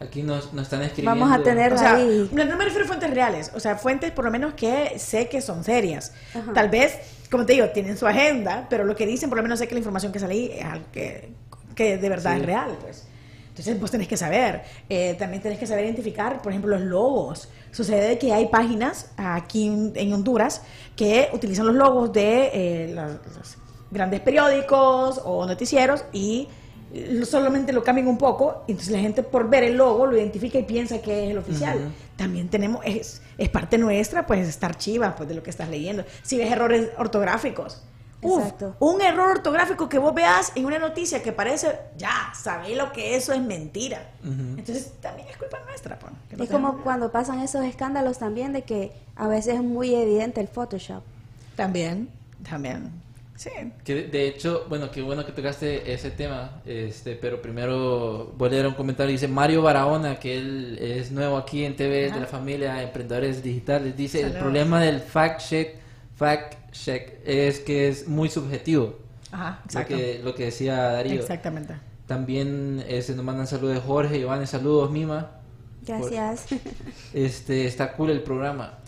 [0.00, 1.18] Aquí nos, nos están escribiendo.
[1.24, 2.28] Vamos a tener O sea, ahí.
[2.32, 5.28] no, no me refiero a fuentes reales, o sea, fuentes por lo menos que sé
[5.28, 6.12] que son serias.
[6.34, 6.52] Ajá.
[6.52, 6.98] Tal vez,
[7.30, 9.74] como te digo, tienen su agenda, pero lo que dicen, por lo menos sé que
[9.74, 11.30] la información que sale ahí es algo que,
[11.74, 12.40] que de verdad Sí.
[12.40, 13.08] es real, pues.
[13.48, 14.64] Entonces, vos tenés que saber.
[14.90, 17.48] Eh, también tenés que saber identificar, por ejemplo, los logos.
[17.72, 20.60] Sucede que hay páginas aquí en, en Honduras
[20.94, 23.56] que utilizan los logos de eh, las- los
[23.90, 26.48] grandes periódicos o noticieros y
[27.24, 28.64] solamente lo cambian un poco.
[28.66, 31.38] y Entonces, la gente por ver el logo lo identifica y piensa que es el
[31.38, 31.92] oficial.
[32.16, 36.04] También tenemos, es, es parte nuestra, pues, estar chivas pues, de lo que estás leyendo.
[36.22, 37.82] Si ves errores ortográficos.
[38.22, 38.42] Uf,
[38.80, 43.14] un error ortográfico que vos veas en una noticia que parece, ya, sabés lo que
[43.14, 44.10] eso es mentira.
[44.22, 44.58] Ujú.
[44.58, 45.98] Entonces también es culpa nuestra.
[45.98, 49.94] pues, no Es como cuando pasan esos escándalos también de que a veces es muy
[49.94, 51.02] evidente el Photoshop.
[51.56, 52.08] También,
[52.48, 52.90] también.
[53.36, 53.50] Sí.
[53.84, 58.52] Que de- hecho, bueno, qué bueno que tocaste ese tema, este, pero primero voy a
[58.52, 62.26] leer un comentario, dice Mario Barahona, que él es nuevo aquí en TV de la
[62.26, 65.76] familia Emprendedores Digitales, dice, el problema del fact check,
[66.16, 68.98] fact check es que es muy subjetivo,
[69.30, 69.96] Ajá, lo exacto.
[69.96, 71.20] que, lo que decía Darío.
[71.20, 71.74] Exactamente.
[72.06, 75.32] También este, nos mandan saludos de Jorge, Giovanni, saludos Mima,
[75.86, 76.46] Gracias.
[77.14, 78.78] este, está cool el programa.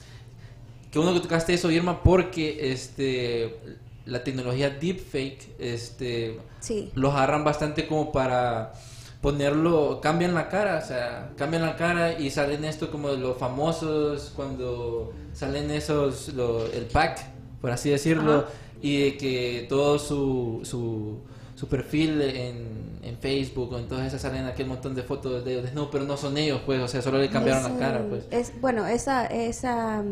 [0.90, 3.58] Qué bueno que tocaste eso, Irma, porque este,
[4.08, 6.90] la tecnología deepfake, este, Sí.
[6.94, 8.72] los agarran bastante como para
[9.20, 14.32] ponerlo, cambian la cara, o sea, cambian la cara y salen esto como los famosos
[14.36, 17.26] cuando salen esos, lo- el pack,
[17.60, 18.46] por así decirlo, Ajá.
[18.80, 21.18] y de que todo su, su,
[21.56, 25.50] su perfil en, en Facebook o en todas esas salen aquel montón de fotos de
[25.52, 28.04] ellos desnudos, pero no son ellos, pues, o sea, solo le cambiaron Es, la cara,
[28.08, 28.24] pues.
[28.30, 30.04] Es, bueno, esa, esa,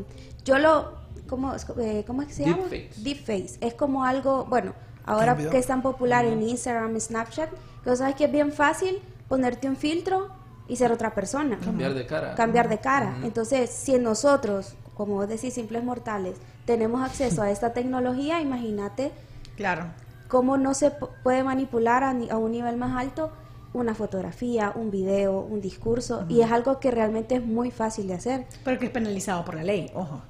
[0.45, 2.65] yo lo, ¿cómo, es- eh, ¿cómo es que se llama?
[2.69, 3.03] Deepfakes.
[3.03, 3.59] Deepfakes.
[3.61, 4.73] Es como algo, bueno,
[5.05, 7.51] ahora que es tan popular en Instagram y Snapchat,
[7.85, 10.29] que sabes que es bien fácil ponerte un filtro
[10.69, 11.59] y ser otra persona.
[11.63, 12.35] Cambiar de cara.
[12.35, 13.17] Cambiar de cara.
[13.23, 19.13] Entonces, si nosotros, como vos decís, simples mortales, tenemos acceso a esta tecnología, imagínate
[19.57, 19.85] Claro.
[20.29, 23.31] cómo no se pu- puede manipular a, ni- a un nivel más alto
[23.73, 28.15] una fotografía, un video, un discurso, y es algo que realmente es muy fácil de
[28.15, 28.47] hacer.
[28.65, 30.23] Pero que es penalizado por la ley, ojo.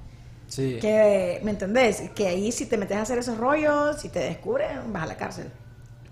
[0.47, 0.79] Sí.
[0.81, 2.09] Que, ¿me entendés?
[2.15, 5.17] Que ahí si te metes a hacer esos rollos, si te descubren, vas a la
[5.17, 5.51] cárcel.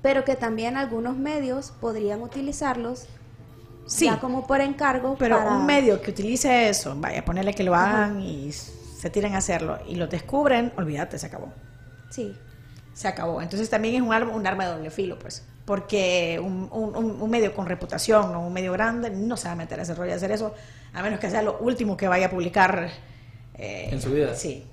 [0.01, 3.05] Pero que también algunos medios podrían utilizarlos
[3.87, 4.05] Sí.
[4.05, 7.75] ya como por encargo Pero para- un medio que utilice eso, vaya, ponerle que lo
[7.75, 11.51] hagan y se tiren a hacerlo y lo descubren, olvídate, se acabó.
[12.09, 12.35] Sí,
[12.93, 13.41] Se acabó.
[13.41, 15.43] Entonces también es un arma, un arma de doble filo, pues.
[15.65, 19.79] Porque un, un- medio con reputación o un medio grande no se va a meter
[19.81, 20.53] a ese rollo de hacer eso,
[20.93, 22.89] a menos que sea lo último que vaya a publicar.
[23.57, 24.35] Eh, En su vida.
[24.35, 24.63] Sí.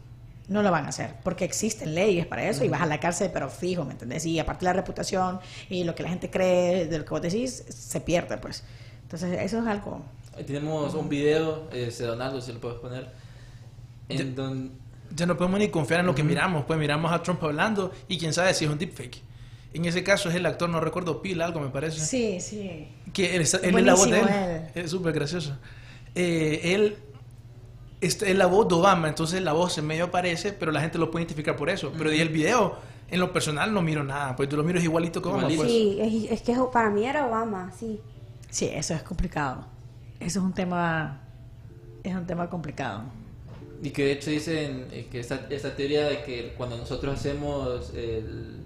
[0.49, 3.31] No lo van a hacer, porque existen leyes para eso y vas a la cárcel,
[3.33, 4.27] pero fijo, ¿me entendés?
[4.27, 5.39] Y aparte la reputación
[5.71, 8.65] y lo que la gente cree de lo que vos decís, se pierde, pues.
[9.03, 10.03] Entonces, eso es algo.
[10.37, 13.09] Ahí Tenemos un video, este, Donaldo, si lo puedes poner,
[14.09, 14.71] en Ya- donde...
[15.15, 18.19] Ya no podemos ni confiar en lo que miramos, pues miramos a Trump hablando y
[18.19, 19.21] quién sabe si es un deepfake.
[19.75, 22.01] En ese caso es el actor, no recuerdo, Pil, algo me parece.
[22.01, 22.89] Sí, sí.
[23.13, 24.29] Que él, está- él es la voz de él.
[24.75, 24.83] Él.
[24.85, 25.57] Es súper gracioso.
[26.15, 26.97] Eh, él
[28.03, 30.99] este, es la voz de Obama, entonces la voz en medio aparece, pero la gente
[30.99, 31.93] lo puede identificar por eso.
[31.97, 32.77] Pero y el video,
[33.09, 35.49] en lo personal no miro nada, pues tú lo miras igualito que Obama.
[35.55, 35.71] Pues.
[35.71, 38.01] sí, es, es que para mí era Obama, sí.
[38.51, 39.65] Sí, eso es complicado.
[40.21, 41.21] Eso es un tema.
[42.03, 43.05] Es un tema complicado.
[43.83, 47.93] Y que de hecho dicen eh, que esta, esta teoría de que cuando nosotros hacemos
[47.95, 48.61] el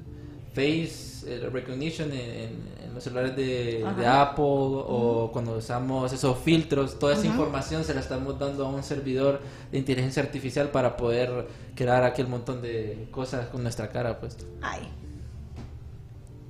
[0.55, 7.13] face el recognition en los celulares de, de Apple o cuando usamos esos filtros, toda
[7.15, 12.03] esa información se la estamos dando a un servidor de inteligencia artificial para poder crear
[12.03, 14.37] aquel montón de cosas con nuestra cara, pues.
[14.63, 14.89] Ay.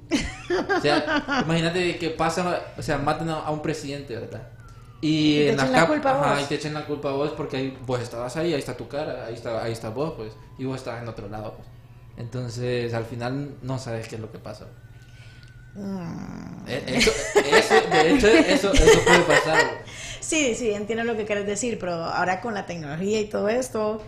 [0.09, 4.43] O sea, imagínate que pasa, o sea, matan a, un presidente, ¿verdad?
[5.01, 6.43] Y, Y te en echen la cap- culpa a ajá, vos.
[6.43, 8.87] y te echen la culpa a vos porque ahí, vos estabas ahí, ahí está tu
[8.89, 11.69] cara, ahí está, ahí está vos, pues, y vos estabas en otro lado, pues.
[12.17, 14.69] Entonces, al final no sabes qué es lo que pasa.
[15.77, 16.69] Mm.
[16.69, 19.61] Eh, Eso, eso, de hecho, eso, eso puede pasar.
[20.21, 24.03] Sí, sí, entiendo lo que quieres decir, pero ahora con la tecnología y todo esto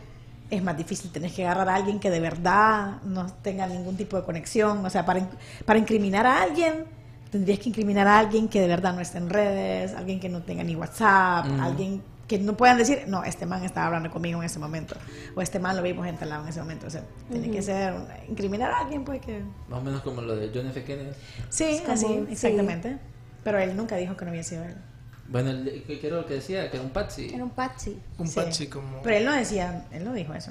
[0.50, 1.12] es más difícil.
[1.12, 4.85] Tenés que agarrar a alguien que de verdad no tenga ningún tipo de conexión.
[4.85, 5.28] O sea, para,
[5.64, 6.87] para incriminar a alguien,
[7.31, 10.42] tendrías que incriminar a alguien que de verdad no esté en redes, alguien que no
[10.42, 11.62] tenga ni WhatsApp, Ujú.
[11.62, 14.94] alguien que no puedan decir, no, este man estaba hablando conmigo en ese momento,
[15.34, 16.86] o este man lo vimos en tal lado en ese momento.
[16.86, 19.42] O sea, tiene que ser, un- incriminar a alguien, pues que...
[19.68, 20.84] Más o menos como lo de John F.
[20.84, 21.10] Kennedy.
[21.48, 22.26] Sí, como- así, sí.
[22.30, 22.98] exactamente.
[23.42, 24.76] Pero él nunca dijo que no había sido él.
[25.26, 26.70] Bueno, el- ¿qué qué era lo que decía?
[26.70, 27.30] Que era un patsy.
[27.34, 27.98] Era un patsy.
[28.18, 28.34] Un Sí.
[28.36, 29.00] patsy como...
[29.02, 30.50] Pero él no decía, él no dijo eso.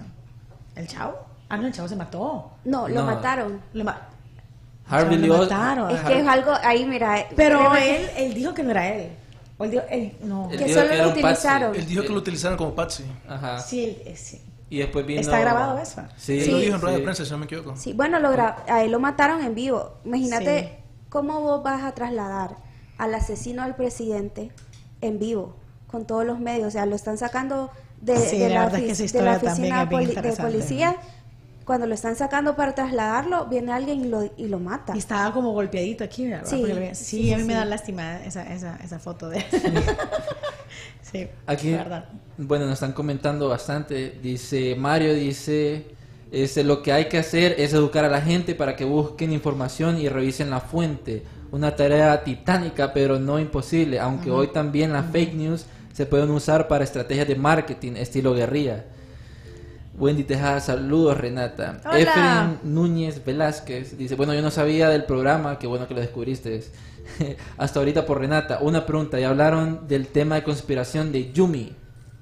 [0.75, 1.15] ¿El chavo?
[1.49, 2.51] Ah, no, el chavo se mató.
[2.65, 3.05] No, lo No.
[3.05, 3.61] mataron.
[3.73, 4.01] Lo ma-
[4.89, 5.91] Harvey Lo mataron.
[5.91, 7.25] Es que es algo ahí, mira.
[7.35, 9.11] Pero él, él dijo que no era él.
[9.57, 10.49] O él dijo, él, no.
[10.51, 11.19] Él que dijo solo que lo un patsy.
[11.23, 11.75] utilizaron.
[11.75, 13.03] Él dijo que lo utilizaron como patsy.
[13.27, 13.59] Ajá.
[13.59, 14.41] Sí, eh, sí.
[14.69, 15.21] Y después vino...
[15.21, 16.01] ¿Está grabado eso?
[16.17, 16.39] Sí.
[16.39, 16.99] Él lo dijo en rueda sí.
[17.01, 17.75] de prensa, si no me equivoco.
[17.75, 19.93] Sí, bueno, lo gra- a él lo mataron en vivo.
[20.05, 20.69] Imagínate Sí.
[21.09, 22.57] cómo vos vas a trasladar
[22.97, 24.51] al asesino al presidente
[25.01, 25.55] en vivo,
[25.87, 26.67] con todos los medios.
[26.67, 29.89] O sea, lo están sacando de, Sí, de la la, es que de la oficina
[29.89, 30.97] poli- de policía.
[31.67, 34.95] Cuando lo están sacando para trasladarlo, viene alguien y lo, y lo mata.
[34.95, 36.45] Y estaba como golpeadito aquí, ¿verdad?
[36.45, 39.43] Sí, sí, a mí me da lástima esa, esa, esa foto de
[41.01, 42.05] Sí, Aquí, la verdad.
[42.37, 44.17] bueno, nos están comentando bastante.
[44.23, 45.87] Dice Mario, dice,
[46.31, 49.97] este, lo que hay que hacer es educar a la gente para que busquen información
[49.99, 51.23] y revisen la fuente.
[51.51, 56.69] Una tarea titánica, pero no imposible, aunque hoy también las fake news se pueden usar
[56.69, 58.85] para estrategias de marketing estilo guerrilla.
[59.97, 61.81] Wendy Tejada, saludos Renata.
[61.85, 61.97] Hola.
[61.99, 66.63] Efren Núñez Velázquez dice, bueno, yo no sabía del programa, qué bueno que lo descubriste.
[67.57, 68.59] Hasta ahorita por Renata.
[68.61, 71.73] Una pregunta, ya hablaron del tema de conspiración de Yumi.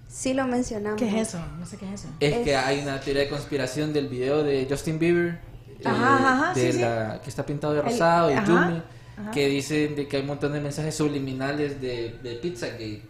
[0.07, 0.97] Sí lo mencionamos.
[0.99, 1.39] ¿Qué es eso?
[1.59, 2.07] No sé qué es eso.
[2.21, 6.15] Es, Es- que hay una teoría de conspiración del video de Justin Bieber, eh, Ajá,
[6.45, 6.81] ajá, de sí, sí.
[6.81, 8.81] la, que está pintado de El- rosado, y ajá, Yumi,
[9.17, 9.31] ajá.
[9.31, 13.01] que dicen de que hay un montón de mensajes subliminales de, de Pizzagate,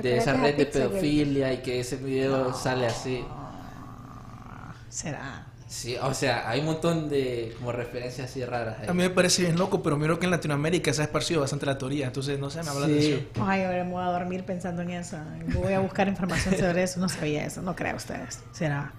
[0.00, 3.24] de esa red de pedofilia y que ese video sale así.
[4.94, 5.46] Será.
[5.66, 8.76] Sí, o sea, hay un montón de como referencias así raras.
[8.80, 8.86] ahí.
[8.88, 11.66] A mí me parece bien loco, pero miro que en Latinoamérica se ha esparcido bastante
[11.66, 12.06] la teoría.
[12.06, 12.92] Entonces, no sé, me habla la Sí.
[13.12, 13.48] atención.
[13.48, 15.16] Ay, ahora me voy a dormir pensando en eso.
[15.48, 17.00] Voy a buscar información sobre eso.
[17.00, 17.60] No sabía eso.
[17.62, 18.38] No creo ustedes.
[18.52, 18.92] Será.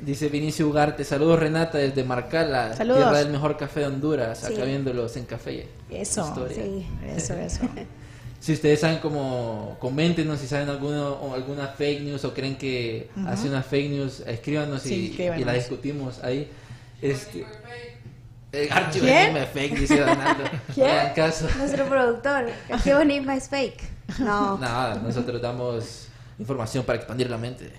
[0.00, 2.98] Dice Vinicio Ugarte, saludos Renata desde Marcala, Saludos.
[3.04, 4.52] tierra del mejor café de Honduras, Sí.
[4.52, 5.68] acá viéndolos en café.
[5.88, 6.26] Eso.
[6.28, 6.56] Historia.
[6.62, 6.86] Sí.
[7.16, 7.60] Eso, eso.
[8.44, 13.08] Si ustedes saben como, coméntenos si saben alguno, o alguna fake news o creen que
[13.26, 16.50] hace una fake news, escríbanos Sí, y, la discutimos ahí.
[17.00, 17.46] Este,
[18.52, 19.06] el archivo
[19.50, 20.44] fake, dice Donaldo.
[20.74, 21.12] ¿Quién?
[21.16, 21.48] Caso.
[21.56, 22.50] Nuestro productor.
[22.82, 23.82] Que Enigma es fake.
[24.18, 24.58] No.
[24.58, 27.72] Nada, nosotros damos información para expandir la mente.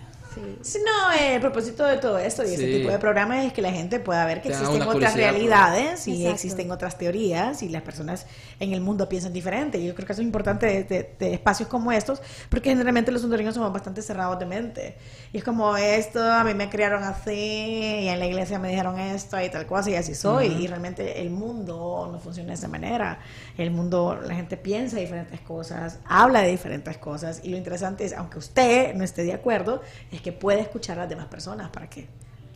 [0.61, 0.79] Sí.
[0.85, 2.77] No, eh, el propósito de todo esto y ese Sí.
[2.79, 6.13] tipo de programas es que la gente pueda ver que Tenga existen otras realidades y
[6.13, 6.33] Exacto.
[6.35, 8.25] existen otras teorías y las personas
[8.59, 9.77] en el mundo piensan diferente.
[9.77, 13.11] Y yo creo que eso es importante de, de- de espacios como estos, porque generalmente
[13.11, 14.97] los hondureños somos bastante cerrados de mente.
[15.33, 18.99] Y es como esto, a mí me criaron así, y en la iglesia me dijeron
[18.99, 20.47] esto y tal cosa, y así soy.
[20.47, 23.19] Y realmente el mundo no funciona de esa manera.
[23.57, 28.13] El mundo, la gente piensa diferentes cosas, habla de diferentes cosas, y lo interesante es,
[28.13, 31.87] aunque usted no esté de acuerdo, es que puede escuchar a las demás personas para
[31.87, 32.07] que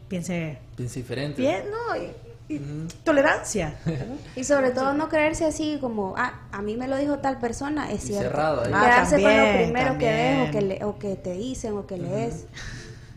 [0.07, 1.39] piense Piensa diferente.
[1.39, 1.95] bien, ¿no?
[1.95, 3.75] Y, y tolerancia.
[4.35, 7.91] Y sobre todo no creerse así como, ah, a mí me lo dijo tal persona,
[7.91, 8.23] es Y cierto.
[8.29, 8.71] cerrado ahí.
[8.73, 10.79] Ah, Quedarse con lo también, primero que ves o que, también.
[10.79, 12.45] le- o que te dicen o que lees.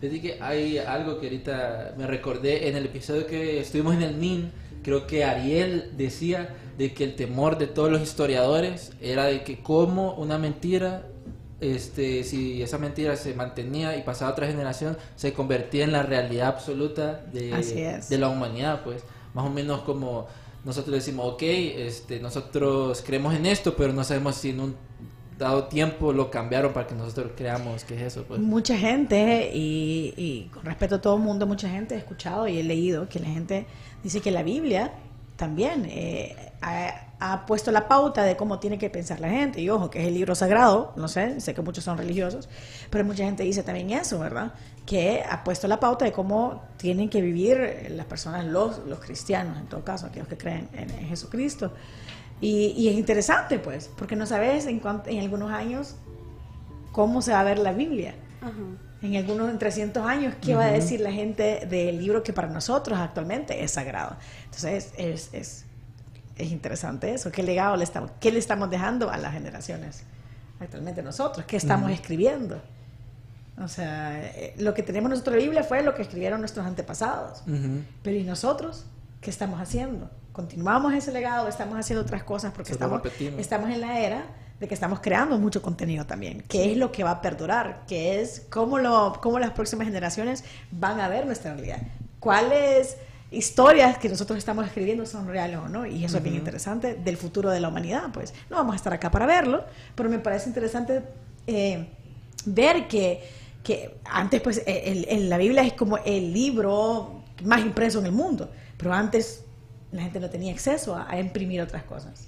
[0.03, 4.03] Les dije que hay algo que ahorita me recordé en el episodio que estuvimos en
[4.03, 4.53] el MIN.
[4.83, 9.63] Creo que Ariel decía de que el temor de todos los historiadores era de que
[9.63, 11.07] como una mentira,
[11.63, 16.03] este, si esa mentira se mantenía y pasaba a otra generación, se convertía en la
[16.03, 19.03] realidad absoluta de, de la humanidad, pues.
[19.33, 20.27] Más o menos como
[20.65, 24.77] nosotros decimos, ok, este, nosotros creemos en esto, pero no sabemos si en un
[25.39, 28.41] dado tiempo lo cambiaron para que nosotros creamos que es eso, pues.
[28.41, 32.59] Mucha gente, y, y con respeto a todo el mundo, mucha gente he escuchado y
[32.59, 33.67] he leído que la gente
[34.03, 34.93] dice que la Biblia
[35.37, 39.61] también eh, ha, ha puesto la pauta de cómo tiene que pensar la gente.
[39.61, 42.49] Y ojo, que es el libro sagrado, no sé, sé que muchos son religiosos,
[42.91, 44.53] pero mucha gente dice también eso, ¿verdad?
[44.87, 49.57] Que ha puesto la pauta de cómo tienen que vivir las personas, los, los cristianos,
[49.59, 51.73] en todo caso, aquellos que creen en, en Jesucristo.
[52.41, 55.95] Y, y es interesante, pues, porque no sabes en, cuán- en algunos años
[56.91, 58.15] cómo se va a ver la Biblia.
[58.41, 58.53] Ajá.
[59.03, 62.47] En algunos en 300 años, ¿qué va a decir la gente del libro que para
[62.49, 64.17] nosotros actualmente es sagrado?
[64.45, 65.65] Entonces, es, es, es
[66.39, 67.31] interesante eso.
[67.31, 70.05] ¿Qué legado le estamos, qué le estamos dejando a las generaciones
[70.61, 71.45] actualmente nosotros?
[71.47, 72.61] ¿Qué estamos escribiendo?
[73.63, 77.43] O sea, eh, lo que tenemos en la Biblia fue lo que escribieron nuestros antepasados.
[78.03, 78.87] Pero ¿y nosotros?
[79.21, 80.11] ¿Qué estamos haciendo?
[80.33, 81.49] ¿Continuamos ese legado?
[81.49, 82.53] ¿Estamos haciendo otras cosas?
[82.53, 83.03] Porque estamos,
[83.39, 84.25] estamos en la era
[84.59, 86.43] de que estamos creando mucho contenido también.
[86.49, 87.83] ¿Qué es lo que va a perdurar?
[87.87, 91.83] ¿Qué es cómo, lo, cómo las próximas generaciones van a ver nuestra realidad?
[92.21, 92.97] ¿Cuáles
[93.33, 95.87] historias que nosotros estamos escribiendo son reales o no?
[95.87, 98.05] Y eso es bien interesante del futuro de la humanidad.
[98.13, 99.65] Pues no vamos a estar acá para verlo,
[99.95, 101.03] pero me parece interesante...
[101.47, 101.89] eh,
[102.45, 103.23] ver que,
[103.63, 108.13] que antes, pues, el- el- la Biblia es como el libro más impreso en el
[108.13, 109.45] mundo, pero antes
[109.93, 112.27] la gente no tenía acceso a, a imprimir otras cosas.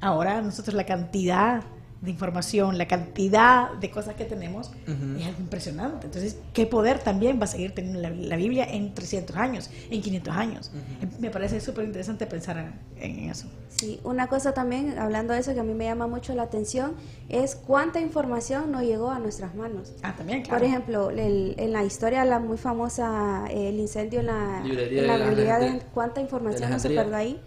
[0.00, 1.62] Ahora nosotros la cantidad
[2.00, 5.18] de información, la cantidad de cosas que tenemos Ujú.
[5.20, 6.06] es algo impresionante.
[6.06, 10.00] Entonces, ¿qué poder también va a seguir teniendo la, la Biblia en 300 años, en
[10.00, 10.70] 500 años?
[11.18, 13.48] Me parece súper interesante pensar en, en eso.
[13.68, 16.94] Sí, una cosa también, hablando de eso que a mí me llama mucho la atención,
[17.28, 19.92] es cuánta información no llegó a nuestras manos.
[20.02, 20.58] Ah, también, claro.
[20.58, 25.00] Por ejemplo, el- en la historia, la muy famosa, eh, el incendio en la Librería
[25.02, 27.40] en la de la librería de cuánta de información no se perdió ahí.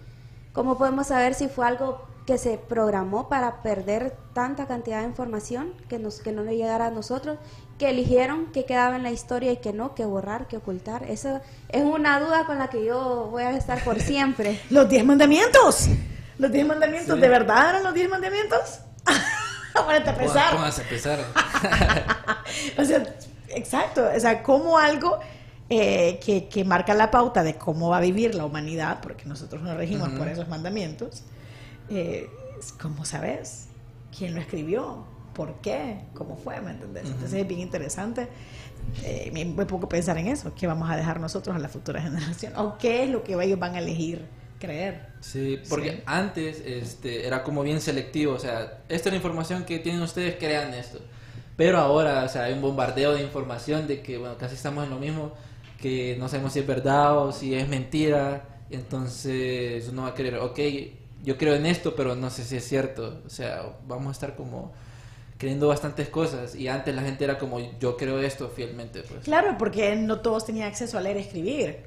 [0.53, 5.73] ¿Cómo podemos saber si fue algo que se programó para perder tanta cantidad de información
[5.89, 7.37] que, nos, que no le llegara a nosotros?
[7.77, 11.03] Que eligieron que quedaba en la historia y que no, que borrar, que ocultar.
[11.09, 14.59] Eso es una duda con la que yo voy a estar por siempre.
[14.69, 15.87] Los 10 mandamientos.
[16.37, 17.21] Los 10 mandamientos, Sí.
[17.21, 18.79] ¿de verdad eran los 10 mandamientos?
[19.85, 20.53] Ponete a pensar.
[20.53, 21.19] Pónganse a pensar.
[22.77, 23.03] O sea,
[23.49, 24.07] exacto.
[24.15, 25.19] O sea, como algo
[25.69, 29.61] eh, que, que marca la pauta de cómo va a vivir la humanidad, porque nosotros
[29.61, 30.17] nos regimos Ujú.
[30.17, 31.23] por esos mandamientos,
[31.89, 32.29] eh,
[32.81, 33.67] ¿cómo sabes?
[34.17, 35.05] ¿Quién lo escribió?
[35.33, 36.01] ¿Por qué?
[36.13, 36.61] ¿Cómo fue?
[36.61, 37.11] ¿Me entendés?
[37.11, 38.27] Entonces es bien interesante.
[39.03, 40.53] Eh, me, me pongo a pensar en eso.
[40.55, 42.53] ¿Qué vamos a dejar nosotros a la futura generación?
[42.57, 44.27] ¿O qué es lo que ellos van a elegir
[44.59, 45.07] creer?
[45.19, 46.03] Sí, porque Sí.
[46.05, 50.35] antes este, era como bien selectivo, o sea, esta es la información que tienen ustedes,
[50.37, 50.99] crean esto.
[51.55, 54.89] Pero ahora, o sea, hay un bombardeo de información de que, bueno, casi estamos en
[54.89, 55.33] lo mismo,
[55.79, 60.37] que no sabemos si es verdad o si es mentira, entonces uno va a creer,
[60.39, 60.59] ok,
[61.23, 64.35] yo creo en esto, pero no sé si es cierto, o sea, vamos a estar
[64.35, 64.73] como
[65.37, 69.23] creyendo bastantes cosas y antes la gente era como, yo creo esto fielmente, pues.
[69.23, 71.83] Claro, porque no todos tenían acceso a leer y escribir.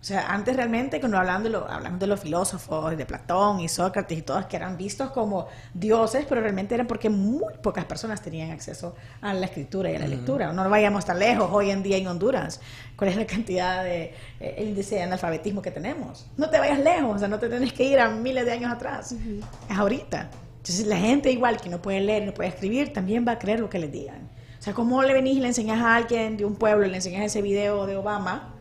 [0.00, 3.68] O sea, antes realmente, cuando hablan de, lo, hablan de los filósofos, de Platón y
[3.68, 8.22] Sócrates y todos que eran vistos como dioses, pero realmente eran porque muy pocas personas
[8.22, 10.54] tenían acceso a la escritura y a la lectura.
[10.54, 12.62] No vayamos tan lejos hoy en día en Honduras.
[12.96, 16.26] ¿Cuál es la cantidad de eh, índice de analfabetismo que tenemos?
[16.38, 18.72] No te vayas lejos, o sea, no te tienes que ir a miles de años
[18.72, 19.12] atrás.
[19.12, 20.30] Es ahorita.
[20.70, 23.58] Entonces, la gente igual que no puede leer, no puede escribir, también va a creer
[23.58, 24.30] lo que les digan.
[24.56, 27.24] O sea, ¿cómo le venís y le enseñas a alguien de un pueblo, le enseñas
[27.24, 28.54] ese video de Obama?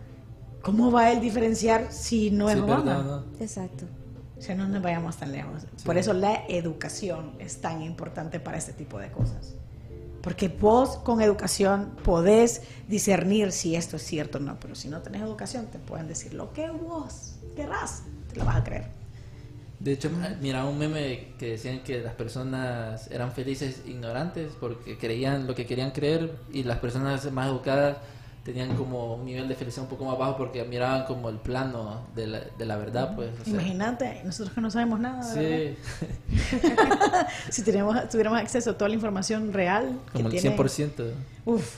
[0.63, 2.83] ¿Cómo va él diferenciar si no es Sí, Obama?
[2.83, 3.23] verdad, ¿no?
[3.39, 3.85] Exacto.
[4.35, 5.67] O sea, no nos vayamos tan lejos.
[5.85, 9.53] Por eso la educación es tan importante para este tipo de cosas.
[10.23, 15.03] Porque vos con educación podés discernir si esto es cierto o no, pero si no
[15.03, 18.01] tenés educación te pueden decir lo que vos querrás,
[18.33, 18.98] te lo vas a creer.
[19.79, 20.09] De hecho,
[20.41, 25.65] mira, un meme que decían que las personas eran felices ignorantes porque creían lo que
[25.65, 27.97] querían creer y las personas más educadas
[28.43, 32.07] tenían como un nivel de felicidad un poco más bajo porque miraban como el plano
[32.15, 33.29] de la, de la verdad, pues.
[33.39, 35.21] o sea, Imagínate, nosotros que no sabemos nada.
[35.23, 35.75] Sí,
[37.49, 39.99] si tuviéramos, tuviéramos acceso a toda la información real.
[40.07, 41.11] que como el tiene- 100%.
[41.45, 41.75] Uf,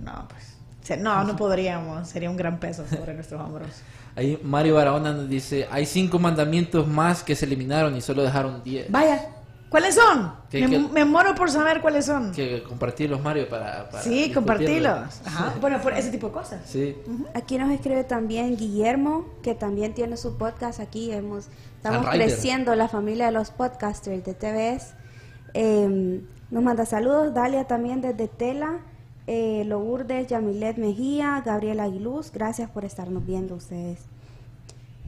[0.00, 0.98] no, pues.
[1.00, 2.08] no, no podríamos.
[2.08, 3.68] Sería un gran peso sobre nuestros hombros.
[4.16, 8.62] Ahí Mario Barahona nos dice, hay cinco mandamientos más que se eliminaron y solo dejaron
[8.64, 8.90] 10.
[8.90, 9.28] Vaya,
[9.68, 10.32] ¿cuáles son?
[10.50, 12.32] ¿Qué- me, me muero por saber cuáles son.
[12.32, 13.90] Que compartirlos, Mario, para...
[13.90, 15.20] para Sí, compartirlos.
[15.26, 15.54] Ajá.
[15.60, 16.62] Bueno, por ese tipo de cosas.
[16.64, 16.96] Sí.
[17.34, 21.12] Aquí nos escribe también Guillermo, que también tiene su podcast aquí.
[21.12, 24.94] Hemos, estamos creciendo la familia de los podcasters de TVS.
[25.52, 27.34] Eh, nos manda saludos.
[27.34, 28.78] Dalia también desde Tela.
[29.26, 32.30] Eh, Lourdes, Yamilet Mejía, Gabriela Aguiluz.
[32.32, 33.98] Gracias por estarnos viendo ustedes.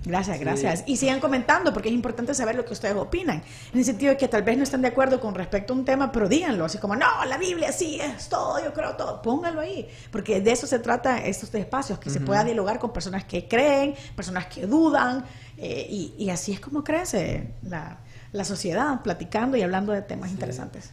[0.04, 0.44] Gracias, Sí.
[0.44, 0.85] gracias.
[0.87, 3.42] Y sigan comentando porque es importante saber lo que ustedes opinan.
[3.72, 5.85] En el sentido de que tal vez no están de acuerdo con respecto a un
[5.85, 6.64] tema, pero díganlo.
[6.64, 9.20] Así como, no, la Biblia sí es todo, yo creo todo.
[9.20, 9.87] Pónganlo ahí.
[10.11, 13.94] Porque de eso se trata estos espacios, que se pueda dialogar con personas que creen,
[14.16, 15.24] personas que dudan.
[15.59, 17.98] eh, y, y así es como crece la,
[18.33, 20.90] la sociedad, platicando y hablando de temas interesantes.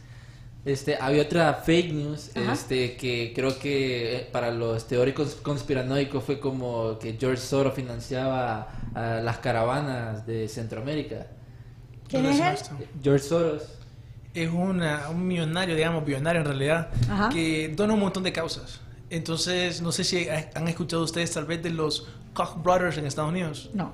[0.66, 2.52] Este, había otra fake news, Ajá.
[2.52, 8.68] este, que creo que eh, para los teóricos conspiranoicos fue como que George Soros financiaba
[8.92, 11.28] a las caravanas de Centroamérica.
[12.08, 12.50] ¿Quién ¿Dónde es él?
[12.50, 12.76] muestra?
[13.02, 13.62] George Soros.
[14.34, 17.28] es una, un millonario, digamos, billonario en realidad, Ajá.
[17.28, 18.80] que dona un montón de causas.
[19.08, 23.30] Entonces, no sé si han escuchado ustedes tal vez de los Koch Brothers en Estados
[23.30, 23.70] Unidos.
[23.72, 23.92] No.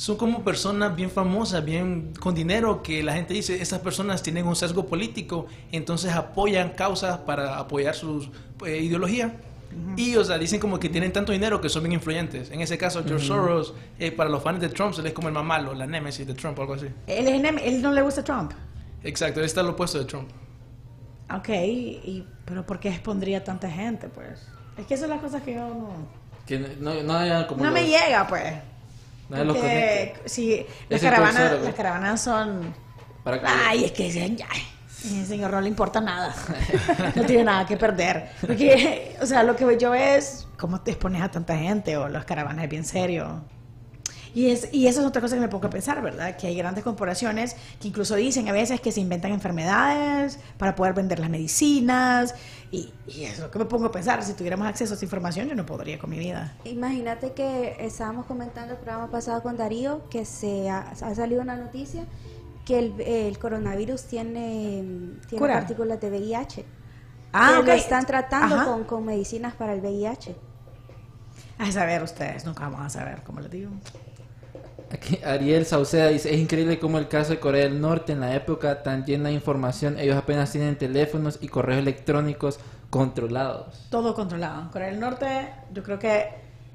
[0.00, 4.46] Son como personas bien famosas, bien con dinero, que la gente dice, estas personas tienen
[4.46, 8.26] un sesgo político, entonces apoyan causas para apoyar su
[8.64, 9.34] eh, ideología.
[9.98, 12.50] Y, o sea, dicen como que tienen tanto dinero que son bien influyentes.
[12.50, 15.28] En ese caso, George Soros, eh, para los fans de Trump, se les es como
[15.28, 16.86] el más malo, la némesis de Trump o algo así.
[17.06, 18.52] Él, es él no le gusta Trump.
[19.04, 20.30] Exacto, él está al opuesto de Trump.
[21.30, 24.48] Ok, y, pero ¿por qué expondría tanta gente, pues?
[24.78, 25.90] Es que esas son las cosas que yo no...
[26.46, 28.69] Que no, no como no me los- llega, pues.
[29.30, 30.20] Nadie los Porque conecta.
[30.26, 31.74] si las el caravanas, las ¿no?
[31.74, 32.74] caravanas son...
[33.22, 34.04] Para Ay, es que...
[34.04, 34.66] ay,
[35.04, 36.34] Y señor no le importa nada.
[37.14, 38.30] no tiene nada que perder.
[38.40, 42.24] Porque, o sea, lo que yo es cómo te expones a tanta gente o las
[42.24, 43.42] caravanas es bien serio.
[44.34, 46.36] Y, es, y eso es otra cosa que me pongo a pensar, ¿verdad?
[46.36, 50.94] Que hay grandes corporaciones que incluso dicen a veces que se inventan enfermedades para poder
[50.94, 52.34] vender las medicinas.
[52.70, 54.22] Y, y eso es lo que me pongo a pensar.
[54.22, 56.56] Si tuviéramos acceso a esa información, yo no podría con mi vida.
[56.64, 61.56] Imagínate que estábamos comentando el programa pasado con Darío que se ha, ha salido una
[61.56, 62.04] noticia
[62.64, 64.84] que el, el coronavirus tiene,
[65.28, 65.54] tiene Cura.
[65.54, 66.64] partículas de VIH.
[67.32, 70.36] Ah, que lo están tratando con, con medicinas para el VIH.
[71.58, 73.70] A saber ustedes, nunca vamos a saber, como les digo.
[74.92, 78.34] Aquí Ariel Sauceda dice, es increíble cómo el caso de Corea del Norte en la
[78.34, 82.58] época tan llena de información, ellos apenas tienen teléfonos y correos electrónicos
[82.90, 83.86] controlados.
[83.88, 84.68] Todo controlado.
[84.72, 86.28] Corea del Norte, yo creo que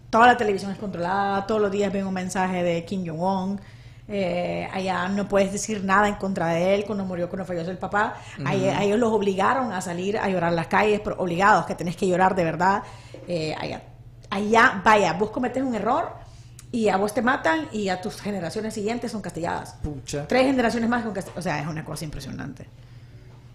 [0.09, 3.59] toda la televisión es controlada, todos los días ven un mensaje de Kim Jong-un.
[4.07, 7.79] eh, allá no puedes decir nada en contra de él cuando murió, cuando falleció el
[7.79, 8.15] papá.
[8.45, 11.73] Ahí- a ellos los obligaron a salir a llorar en las calles, pero obligados, que
[11.73, 12.83] tenés que llorar de verdad.
[13.27, 13.81] Eh, allá,
[14.29, 16.23] allá, vaya, vos cometes un error
[16.71, 19.75] y a vos te matan y a tus generaciones siguientes son castigadas.
[19.81, 20.27] Pucha.
[20.27, 22.67] Tres generaciones más con casti- O sea, es una cosa impresionante.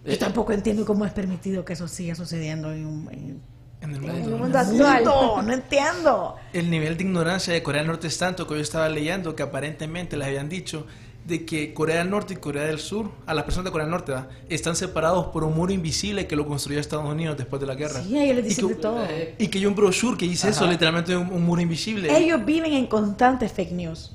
[0.03, 3.41] Yo Eh, tampoco entiendo cómo es permitido que eso siga sucediendo en un, en-
[3.81, 4.37] En el En el mundo.
[4.37, 5.03] mundo actual.
[5.47, 6.35] No entiendo.
[6.53, 9.41] El nivel de ignorancia de Corea del Norte es tanto que yo estaba leyendo que
[9.41, 10.85] aparentemente les habían dicho
[11.31, 13.91] de que Corea del Norte y Corea del Sur, a las personas de Corea del
[13.91, 14.27] Norte, ¿va?
[14.49, 18.03] están separados por un muro invisible que lo construyó Estados Unidos después de la guerra.
[18.03, 19.03] Sí, ellos les Y dicen que- de todo.
[19.05, 20.71] eh, Y que hay un brochure que dice eso, Ajá.
[20.71, 22.15] literalmente un, un muro invisible.
[22.15, 24.11] Ellos viven en constante fake news.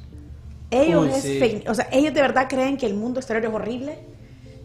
[0.71, 1.39] Ellos Uy, es sí.
[1.41, 3.99] fake- o sea, ellos de verdad creen que el mundo exterior es horrible.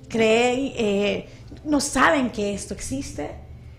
[0.10, 1.30] Creen, eh,
[1.64, 3.32] no saben que esto existe.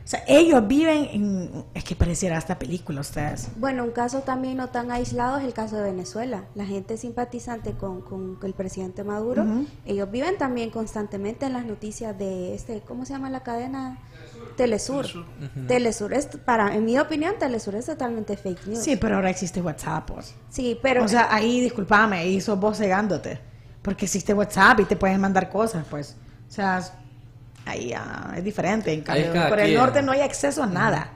[0.05, 3.49] O sea, ellos viven en, es que pareciera esta película ustedes.
[3.57, 6.45] Bueno, un caso también no tan aislado es el caso de Venezuela.
[6.55, 9.47] La gente simpatizante con, con el presidente Maduro,
[9.87, 13.99] ellos viven también constantemente en las noticias de este, ¿cómo se llama la cadena?
[14.57, 15.07] Telesur.
[15.67, 18.83] Telesur es, para, en mi opinión, Telesur es totalmente fake news.
[18.83, 20.11] Sí, pero ahora existe WhatsApp.
[20.11, 20.35] pues.
[20.51, 23.39] Sí, pero o sea, ahí, discúlpame, ahí sos vos cegándote.
[23.83, 26.17] Porque existe WhatsApp y te pueden mandar cosas, pues.
[26.49, 26.83] O sea,
[27.67, 28.93] ahí ah, es diferente.
[28.93, 31.11] En cambio, por el norte no hay acceso a nada.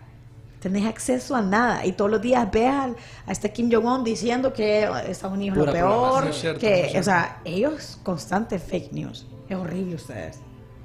[0.61, 1.84] Tenés acceso a nada.
[1.86, 5.66] Y todos los días ves al- a este Kim Jong-un diciendo que Estados Unidos es
[5.66, 6.26] lo peor.
[6.28, 9.26] Es cierto, que, o sea, ellos constante fake news.
[9.49, 10.40] Es horrible ustedes.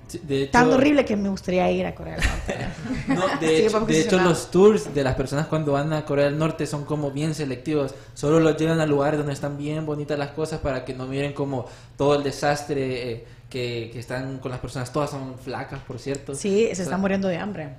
[0.08, 2.68] Sí, De hecho, Tan horrible que me gustaría ir a Corea del Norte.
[3.08, 6.38] No, Sí, de, hecho, de los tours de las personas cuando van a Corea del
[6.38, 7.96] Norte son como bien selectivos.
[8.14, 11.32] Solo los llevan a lugares donde están bien bonitas las cosas para que no miren
[11.32, 11.66] como
[11.98, 14.92] todo el desastre eh, que, que están con las personas.
[14.92, 16.34] Todas son flacas, por cierto.
[16.34, 17.70] Sí, O se sea, están muriendo de hambre.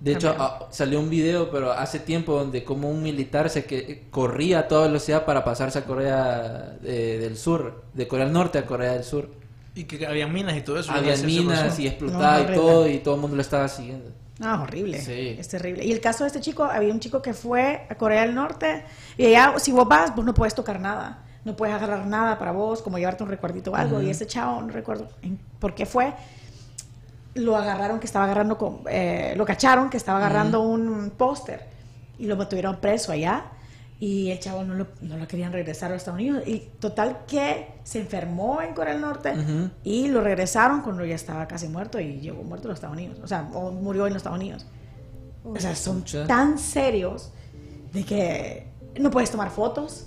[0.00, 4.02] De hecho, ah, salió un video, pero hace tiempo, donde como un militar se que
[4.10, 8.58] corría a toda velocidad para pasarse a Corea eh, del Sur, de Corea del Norte
[8.58, 9.30] a Corea del Sur.
[9.74, 10.92] Y que había minas y todo eso.
[10.92, 14.10] Había minas y No, explotaba y todo, y todo el mundo lo estaba siguiendo.
[14.40, 15.00] No, horrible.
[15.00, 15.36] Sí.
[15.38, 15.84] Es terrible.
[15.84, 18.84] Y el caso de este chico, había un chico que fue a Corea del Norte
[19.16, 21.24] y allá, si vos vas, vos no puedes tocar nada.
[21.44, 24.00] No puedes agarrar nada para vos, como llevarte un recuerdito o algo.
[24.00, 26.14] Y ese chavo, no recuerdo en- por qué fue,
[27.34, 31.66] lo agarraron que estaba agarrando, con, eh, lo cacharon que estaba agarrando un póster
[32.18, 33.46] y lo tuvieron preso allá.
[34.00, 36.42] Y el chavo no lo, no lo querían regresar a Estados Unidos.
[36.46, 39.32] Y total que se enfermó en Corea del Norte
[39.84, 43.18] y lo regresaron cuando ya estaba casi muerto y llegó muerto en los Estados Unidos.
[43.22, 44.66] O sea, o murió en los Estados Unidos.
[45.44, 47.32] O sea, son tan serios
[47.92, 48.66] de que
[49.00, 50.06] no puedes tomar fotos.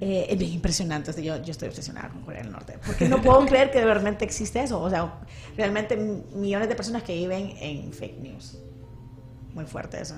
[0.00, 1.10] Eh, es bien impresionante.
[1.22, 2.78] Yo, yo estoy obsesionada con Corea del Norte.
[2.86, 4.80] Porque no puedo creer que realmente existe eso.
[4.80, 5.20] O sea,
[5.56, 8.58] realmente millones de personas que viven en fake news.
[9.54, 10.14] Muy fuerte eso.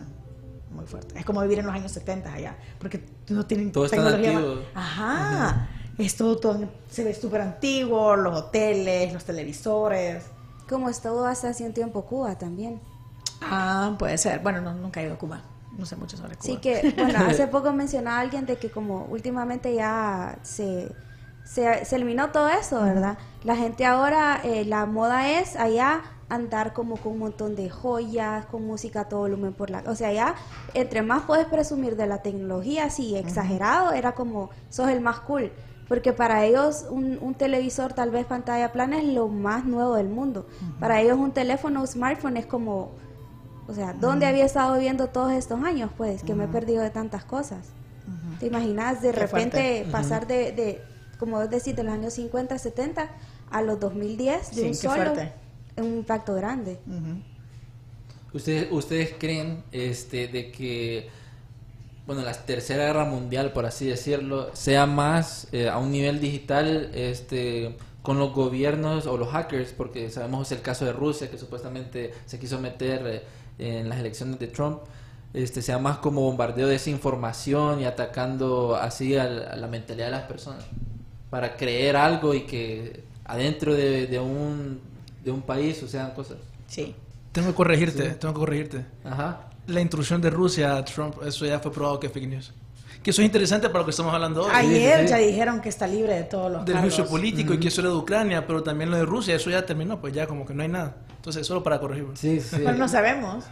[0.71, 1.19] Muy fuerte.
[1.19, 2.57] Es como vivir en los años 70 allá.
[2.81, 4.33] Porque no tienen Todo está tecnología.
[4.33, 4.57] nativo.
[4.75, 5.69] Ajá.
[5.97, 8.17] Es todo, todo- se ve súper antiguo.
[8.17, 10.25] Los hoteles, los televisores.
[10.69, 12.81] como estuvo hasta hace un tiempo Cuba también.
[13.41, 14.41] Ah, puede ser.
[14.41, 15.41] Bueno, no, nunca he ido a Cuba.
[15.79, 16.43] No sé mucho sobre Cuba.
[16.43, 20.93] Sí que, bueno, hace poco mencionaba alguien de que como últimamente ya se,
[21.45, 23.17] se, se eliminó todo eso, ¿verdad?
[23.45, 28.45] La gente ahora, eh, la moda es allá andar como con un montón de joyas,
[28.47, 29.83] con música a todo volumen por la...
[29.87, 30.35] O sea, ya
[30.75, 35.53] entre más puedes presumir de la tecnología así exagerado, era como, sos el más cool.
[35.89, 40.09] Porque para ellos un, un televisor, tal vez pantalla plana, es lo más nuevo del
[40.09, 40.47] mundo.
[40.79, 42.93] Para ellos un teléfono, un smartphone es como...
[43.69, 45.93] O sea, ¿dónde había estado viviendo todos estos años?
[45.97, 47.75] Pues que me he perdido de tantas cosas.
[48.41, 49.91] ¿Te imaginas de Qué repente fuerte.
[49.91, 50.83] pasar de, de,
[51.19, 53.11] como vos decís, de los años 50, 70
[53.51, 54.95] a los 2010 de Sí, un solo?
[54.95, 55.33] fuerte.
[55.77, 56.81] Es un impacto grande.
[58.33, 61.09] ¿Ustedes, ¿Ustedes creen este, de que
[62.07, 66.91] bueno, la tercera guerra mundial, por así decirlo, sea más eh, a un nivel digital
[66.95, 72.15] este, con los gobiernos o los hackers, porque sabemos el caso de Rusia que supuestamente
[72.27, 73.23] se quiso meter eh,
[73.59, 74.79] en las elecciones de Trump,
[75.35, 80.13] este sea más como bombardeo de desinformación y atacando así al- a, la mentalidad de
[80.13, 80.65] las personas
[81.31, 84.81] para creer algo y que adentro de, de un
[85.25, 86.39] de un país sucedan cosas.
[86.69, 86.95] Sí.
[87.33, 88.17] Tengo que corregirte, Sí.
[88.19, 88.85] tengo que corregirte.
[89.05, 89.51] Ajá.
[89.67, 92.53] La intrusión de Rusia a Trump, eso ya fue probado que es fake news.
[93.03, 94.51] Que eso es interesante para lo que estamos hablando hoy.
[94.53, 96.95] Ayer ya dijeron que está libre de todos los del cargos.
[96.95, 99.65] juicio político y que eso era de Ucrania, pero también lo de Rusia, eso ya
[99.65, 100.97] terminó, pues ya como que no hay nada.
[101.17, 102.17] Entonces, solo para corregirlo.
[102.17, 102.57] Sí, sí.
[102.63, 103.45] Bueno, no sabemos.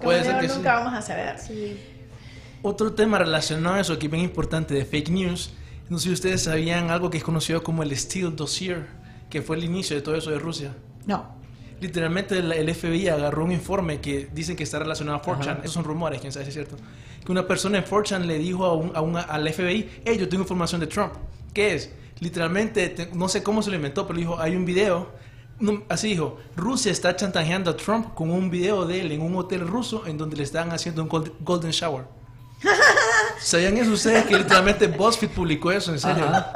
[0.00, 0.82] Puede ser que nunca sí.
[0.84, 1.38] vamos a saber.
[1.38, 1.78] Sí.
[2.62, 5.52] Otro tema relacionado a eso que es bien importante de fake news,
[5.90, 8.86] no sé si ustedes sabían algo que es conocido como el Steele Dossier,
[9.28, 10.72] que fue el inicio de todo eso de Rusia.
[11.06, 11.43] No.
[11.84, 15.58] Literalmente el, el FBI agarró un informe que dicen que está relacionado a 4chan, Ajá.
[15.60, 16.76] esos son rumores, quién sabe si es cierto,
[17.22, 20.26] que una persona en 4chan le dijo a un, a un- al FBI, hey, yo
[20.30, 21.12] tengo información de Trump.
[21.52, 21.90] ¿Qué es?
[22.20, 25.10] Literalmente, te- no sé cómo se lo inventó, pero dijo, hay un video,
[25.60, 29.36] no, así dijo, Rusia está chantajeando a Trump con un video de él en un
[29.36, 32.06] hotel ruso en donde le están haciendo un gold- golden shower.
[33.40, 36.24] ¿Sabían eso ustedes que literalmente BuzzFeed publicó eso, en serio?
[36.24, 36.50] Ajá.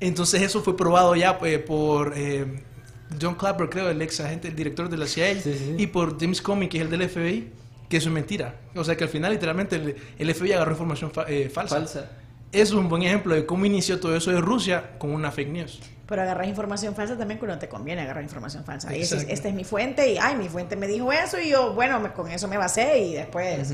[0.00, 2.64] Entonces eso fue probado ya eh, por eh,
[3.20, 5.74] John Clapper, creo, el ex agente, el director de la CIA, Sí, sí.
[5.78, 7.50] y por James Comey, que es el del FBI,
[7.88, 8.54] que eso es mentira.
[8.74, 11.76] O sea que al final literalmente el, el FBI agarró información fa- eh, falsa.
[11.76, 12.10] Falsa.
[12.52, 15.80] Es un buen ejemplo de cómo inició todo eso de Rusia con una fake news.
[16.06, 18.94] Pero agarras información falsa también cuando te conviene agarrar información falsa.
[18.94, 19.34] Y dices, Exacto.
[19.34, 22.12] esta es mi fuente y, ay, mi fuente me dijo eso y yo, bueno, me-
[22.12, 23.72] con eso me basé y después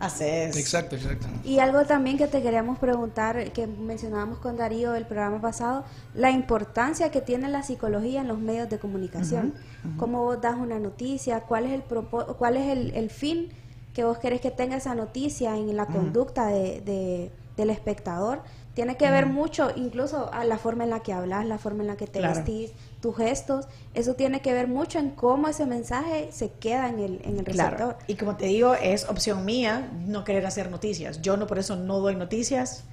[0.00, 0.56] haces...
[0.56, 1.26] Exacto, exacto.
[1.44, 5.84] Y algo también que te queríamos preguntar, que mencionábamos con Darío el programa pasado,
[6.14, 9.54] la importancia que tiene la psicología en los medios de comunicación.
[9.96, 11.40] ¿Cómo vos das una noticia?
[11.40, 13.48] ¿Cuál es el propo- cuál es el, el fin
[13.94, 18.42] que vos querés que tenga esa noticia en la conducta de, de- del espectador?
[18.74, 21.88] Tiene que ver mucho, incluso a la forma en la que hablas, la forma en
[21.88, 22.34] la que te Claro.
[22.36, 22.70] vestís,
[23.00, 23.66] tus gestos.
[23.94, 27.44] Eso tiene que ver mucho en cómo ese mensaje se queda en el, en el
[27.44, 27.76] receptor.
[27.76, 27.98] Claro.
[28.06, 31.22] Y como te digo, es opción mía no querer hacer noticias.
[31.22, 32.84] Yo no por eso no doy noticias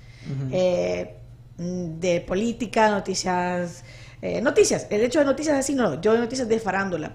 [0.51, 1.17] eh,
[1.57, 3.83] de política, noticias,
[4.21, 4.87] eh, noticias.
[4.89, 7.13] El hecho de noticias así no, yo doy noticias de farándula.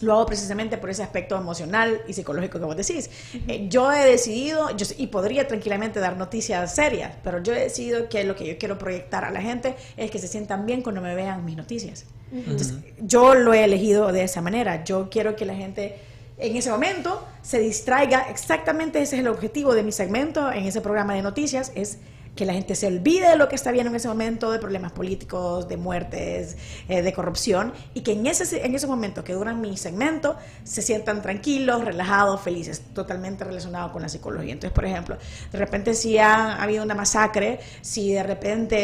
[0.00, 3.08] Lo hago precisamente por ese aspecto emocional y psicológico que vos decís.
[3.46, 8.08] Eh, yo he decidido, yo, y podría tranquilamente dar noticias serias, pero yo he decidido
[8.08, 11.00] que lo que yo quiero proyectar a la gente es que se sientan bien cuando
[11.00, 12.04] me vean mis noticias.
[12.32, 14.84] Entonces, yo lo he elegido de esa manera.
[14.84, 15.96] Yo quiero que la gente
[16.38, 18.26] en ese momento se distraiga.
[18.30, 21.98] Exactamente ese es el objetivo de mi segmento en ese programa de noticias, es
[22.34, 24.92] que la gente se olvide de lo que está viendo en ese momento, de problemas
[24.92, 26.56] políticos, de muertes,
[26.88, 30.80] eh, de corrupción, y que en ese, en esos momentos que duran mi segmento se
[30.80, 34.52] sientan tranquilos, relajados, felices, totalmente relacionado con la psicología.
[34.52, 35.18] Entonces, por ejemplo,
[35.50, 38.76] de repente si ha, habido una masacre, si de repente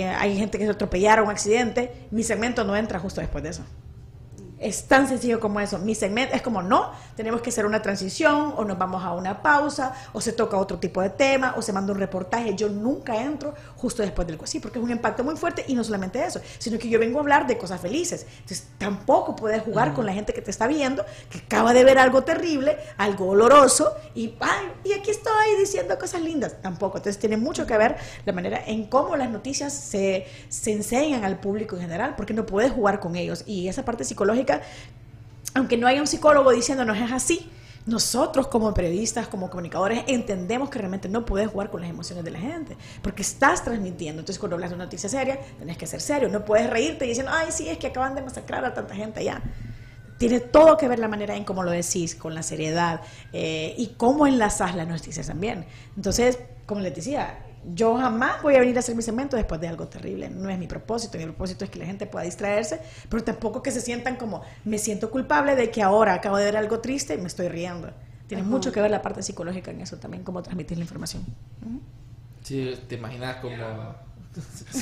[0.00, 3.50] eh, hay gente que se atropellaron, un accidente, mi segmento no entra justo después de
[3.50, 3.62] eso.
[4.62, 5.78] Es tan sencillo como eso.
[5.80, 9.42] Mi segmento es como, no, tenemos que hacer una transición o nos vamos a una
[9.42, 12.54] pausa o se toca otro tipo de tema o se manda un reportaje.
[12.54, 15.82] Yo nunca entro justo después del sí, porque es un impacto muy fuerte y no
[15.82, 18.24] solamente eso, sino que yo vengo a hablar de cosas felices.
[18.34, 21.98] Entonces tampoco puedes jugar con la gente que te está viendo, que acaba de ver
[21.98, 26.62] algo terrible, algo oloroso y, ay, y aquí estoy diciendo cosas lindas.
[26.62, 26.98] Tampoco.
[26.98, 31.40] Entonces tiene mucho que ver la manera en cómo las noticias se, se enseñan al
[31.40, 33.42] público en general, porque no puedes jugar con ellos.
[33.46, 34.51] Y esa parte psicológica
[35.54, 37.50] aunque no haya un psicólogo diciéndonos es así,
[37.84, 42.30] nosotros como periodistas, como comunicadores, entendemos que realmente no puedes jugar con las emociones de
[42.30, 44.20] la gente, porque estás transmitiendo.
[44.20, 46.28] Entonces, cuando hablas de una noticia seria, tenés que ser serio.
[46.28, 49.42] No puedes reírte diciendo, ay, sí, es que acaban de masacrar a tanta gente allá.
[50.18, 53.00] Tiene todo que ver la manera en cómo lo decís, con la seriedad
[53.32, 55.66] eh, y cómo enlazas las noticias también.
[55.96, 57.40] Entonces, como les decía,
[57.74, 60.28] yo jamás voy a venir a hacer mi segmento después de algo terrible.
[60.30, 61.18] No es mi propósito.
[61.18, 64.78] Mi propósito es que la gente pueda distraerse, pero tampoco que se sientan como, me
[64.78, 67.90] siento culpable de que ahora acabo de ver algo triste y me estoy riendo.
[68.26, 68.50] Tiene Ajá.
[68.50, 71.24] mucho que ver la parte psicológica en eso también, cómo transmitir la información.
[72.42, 74.02] Sí, te imaginas como...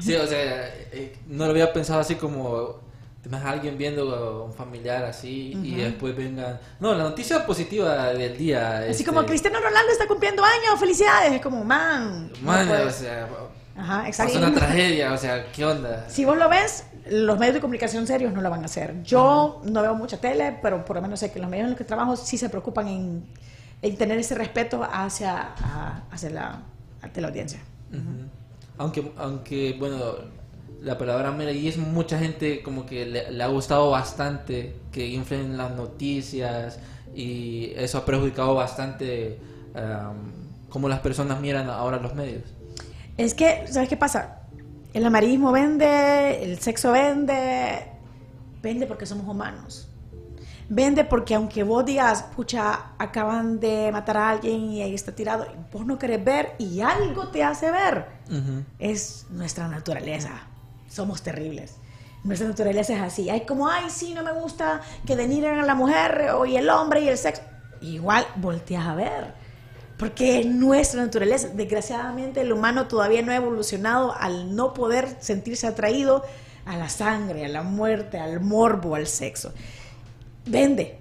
[0.00, 2.87] sí, o sea, eh, no lo había pensado así como...
[3.30, 6.58] A alguien viendo a un familiar así y después vengan...
[6.80, 8.78] No, la noticia positiva del día.
[8.78, 11.32] Así este, como Cristiano Ronaldo está cumpliendo años, felicidades.
[11.32, 12.30] Es como, man.
[12.42, 12.86] Man, puedes".
[12.86, 13.28] o sea,
[13.76, 14.38] Ajá, es exacto.
[14.38, 16.06] una tragedia, o sea, ¿qué onda?
[16.08, 19.02] Si vos lo ves, los medios de comunicación serios no lo van a hacer.
[19.02, 21.78] Yo no veo mucha tele, pero por lo menos sé que los medios en los
[21.78, 23.26] que trabajo sí se preocupan en,
[23.82, 26.62] en tener ese respeto hacia, a- hacia la,
[27.02, 27.60] ante la audiencia.
[27.92, 28.28] Ujú.
[28.78, 30.14] Aunque, aunque, bueno,
[30.80, 35.72] la palabra es mucha gente como que le, le ha gustado bastante que inflen las
[35.72, 36.78] noticias
[37.14, 39.38] y eso ha perjudicado bastante
[39.74, 42.44] um, cómo las personas miran ahora los medios.
[43.16, 44.42] Es que, ¿sabes qué pasa?
[44.94, 47.84] El amarillismo vende, el sexo vende,
[48.62, 49.88] vende porque somos humanos.
[50.70, 55.46] Vende porque aunque vos digas, pucha, acaban de matar a alguien y ahí está tirado,
[55.72, 58.06] vos no querés ver y algo te hace ver.
[58.26, 58.64] Ujú.
[58.78, 60.42] Es nuestra naturaleza.
[60.88, 61.74] Somos terribles.
[62.24, 63.30] Nuestra naturaleza es así.
[63.30, 66.68] Hay como, ay, sí, no me gusta que denigren a la mujer o y el
[66.70, 67.42] hombre y el sexo.
[67.80, 69.34] Igual volteas a ver.
[69.98, 71.48] Porque es nuestra naturaleza.
[71.48, 76.24] Desgraciadamente el humano todavía no ha evolucionado al no poder sentirse atraído
[76.66, 79.52] a la sangre, a la muerte, al morbo, al sexo.
[80.46, 80.98] Vende.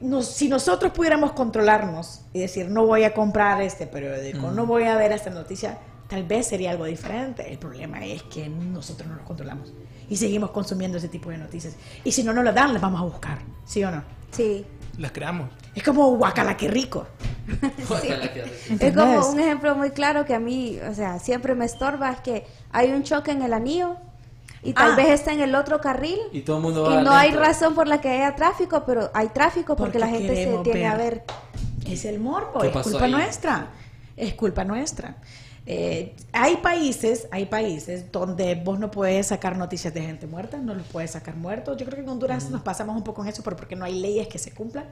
[0.00, 4.84] Nos- si nosotros pudiéramos controlarnos y decir, no voy a comprar este periódico, no voy
[4.84, 5.78] a ver esta noticia,
[6.08, 7.50] tal vez sería algo diferente.
[7.50, 9.72] El problema es que nosotros no nos controlamos
[10.08, 11.74] y seguimos consumiendo ese tipo de noticias.
[12.04, 13.38] Y si no nos las dan, las vamos a buscar.
[13.64, 14.02] ¿Sí o no?
[14.30, 14.64] Sí.
[14.98, 15.48] Las creamos.
[15.74, 17.06] Es como guacala, qué rico.
[17.46, 17.96] Rico.
[18.80, 22.20] Es como un ejemplo muy claro que a mí, o sea, siempre me estorba, es
[22.20, 23.96] que hay un choque en el anillo
[24.62, 24.96] y tal Ah.
[24.96, 27.74] vez está en el otro carril Y todo el mundo y va no hay razón
[27.74, 30.94] por la que haya tráfico, pero hay tráfico porque, Porque la gente se tiene a
[30.96, 31.24] ver.
[31.84, 31.92] ver.
[31.92, 33.10] Es el morbo, ¿Qué es culpa ahí?
[33.10, 33.66] nuestra.
[34.16, 35.16] Es culpa nuestra.
[35.64, 40.74] Eh, hay países, hay países donde vos no puedes sacar noticias de gente muerta, no
[40.74, 41.76] los puedes sacar muertos.
[41.76, 44.00] Yo creo que en Honduras nos pasamos un poco en eso, pero porque no hay
[44.00, 44.86] leyes que se cumplan.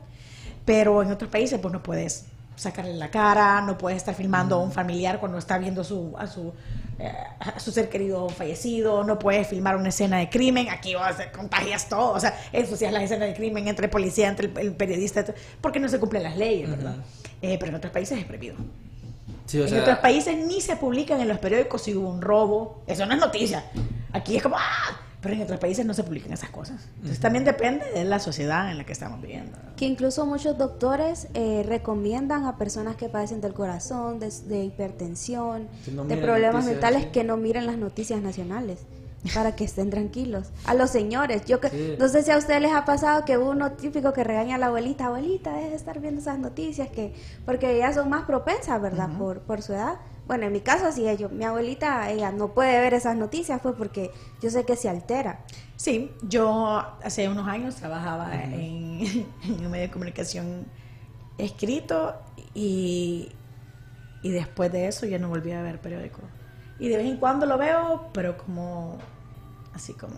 [0.64, 2.27] Pero en otros países vos no puedes
[2.61, 6.27] sacarle la cara, no puedes estar filmando a un familiar cuando está viendo su, a,
[6.27, 6.53] su,
[6.99, 11.18] eh, a su ser querido fallecido, no puedes filmar una escena de crimen, aquí vas
[11.21, 14.59] a contagias todo, o sea, ensucias la escena de crimen entre el policía, entre el,
[14.59, 15.25] el periodista,
[15.62, 16.97] porque no se cumplen las leyes, ¿verdad?
[17.41, 18.57] Eh, pero en otros países es prohibido.
[19.51, 22.22] Sí, o en sea, otros países ni se publican en los periódicos si hubo un
[22.22, 22.84] robo.
[22.86, 23.64] Eso no es noticia.
[24.12, 25.01] Aquí es como, ¡ah!
[25.20, 26.86] Pero en otros países no se publican esas cosas.
[26.98, 29.59] Entonces también depende de la sociedad en la que estamos viviendo.
[29.76, 35.66] Que incluso muchos doctores eh, recomiendan a personas que padecen del corazón, de, de hipertensión,
[35.92, 37.09] no de problemas noticias, mentales, sí.
[37.11, 38.78] que no miren las noticias nacionales
[39.35, 40.49] para que estén tranquilos.
[40.64, 41.97] A los señores, yo que Sí.
[41.99, 44.66] no sé si a ustedes les ha pasado que uno típico que regaña a la
[44.66, 47.12] abuelita, abuelita, deje de estar viendo esas noticias que
[47.45, 49.09] porque ellas son más propensas, ¿verdad?
[49.18, 49.99] por, por su edad.
[50.27, 51.29] Bueno, en mi caso así es yo.
[51.29, 54.11] Mi abuelita, ella no puede ver esas noticias, fue porque
[54.41, 55.41] yo sé que se altera.
[55.77, 60.66] Sí, yo hace unos años trabajaba en, en un medio de comunicación
[61.37, 62.14] escrito
[62.55, 63.31] y,
[64.23, 66.21] y después de eso ya no volví a ver periódico.
[66.79, 68.99] Y de vez en cuando lo veo, pero como
[69.81, 70.14] así como...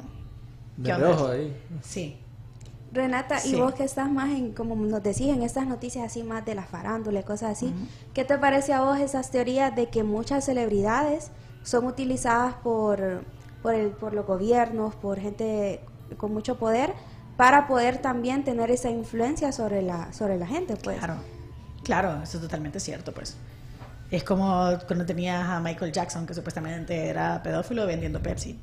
[0.76, 1.56] de reojo ahí.
[1.82, 2.18] Sí.
[2.92, 3.54] Renata, Sí.
[3.56, 6.54] y vos que estás más en, como nos decís, en estas noticias así más de
[6.54, 7.72] la farándula y cosas así,
[8.12, 11.30] ¿qué te parece a vos esas teorías de que muchas celebridades
[11.62, 13.24] son utilizadas por,
[13.62, 15.80] por, el, por los gobiernos, por gente
[16.18, 16.92] con mucho poder,
[17.38, 20.76] para poder también tener esa influencia sobre la, sobre la gente?
[20.76, 20.98] Pues?
[20.98, 21.14] Claro,
[21.84, 23.38] claro, eso es totalmente cierto, pues.
[24.10, 28.60] Es como cuando tenías a Michael Jackson, que supuestamente era pedófilo vendiendo Pepsi.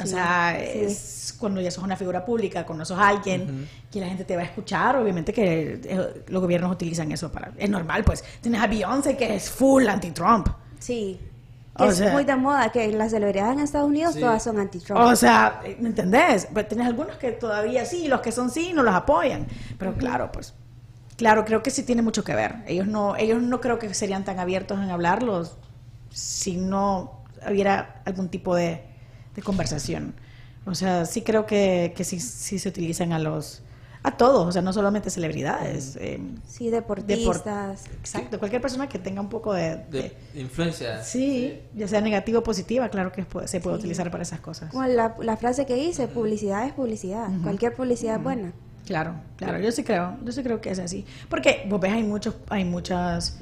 [0.00, 0.78] O sea, sí.
[0.80, 4.42] es cuando ya sos una figura pública, cuando sos alguien que la gente te va
[4.42, 7.52] a escuchar, obviamente que eh, los gobiernos utilizan eso para...
[7.58, 8.24] Es normal, pues.
[8.40, 10.48] Tienes a Beyoncé que es full anti-Trump.
[10.78, 11.20] Sí,
[11.76, 14.20] que O es sea- muy de moda, que las celebridades en Estados Unidos Sí.
[14.20, 14.98] todas son anti-Trump.
[15.00, 16.48] O sea, ¿me entendés?
[16.52, 19.46] Pero tenés algunos que todavía sí, los que son sí, no los apoyan.
[19.78, 20.54] Pero claro, pues,
[21.16, 22.56] claro, creo que sí tiene mucho que ver.
[22.66, 25.56] Ellos no, ellos no creo que serían tan abiertos en hablarlos
[26.10, 28.84] si no hubiera algún tipo de,
[29.34, 30.14] de conversación.
[30.64, 33.62] O sea, sí creo que, que sí, sí se utilizan a los,
[34.04, 35.96] a todos, o sea, no solamente celebridades.
[36.00, 37.84] eh, sí, depor- deportistas.
[38.00, 39.76] exacto, cualquier persona que tenga un poco de...
[39.90, 41.02] De de- influencia.
[41.02, 43.80] sí, ya sea negativa o positiva, claro que se puede Sí.
[43.80, 44.70] utilizar para esas cosas.
[44.70, 47.28] Como la, la frase que dice, publicidad es publicidad.
[47.42, 48.52] Cualquier publicidad es buena.
[48.86, 51.04] Claro, claro, yo sí creo, yo sí creo que es así.
[51.28, 53.38] Porque vos ves, hay muchos, hay muchas,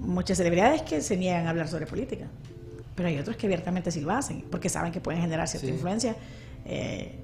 [0.00, 2.26] muchas celebridades que se niegan a hablar sobre política.
[2.94, 5.72] Pero hay otros que abiertamente sí lo hacen, porque saben que pueden generar cierta Sí.
[5.72, 6.14] influencia.
[6.64, 7.20] Eh,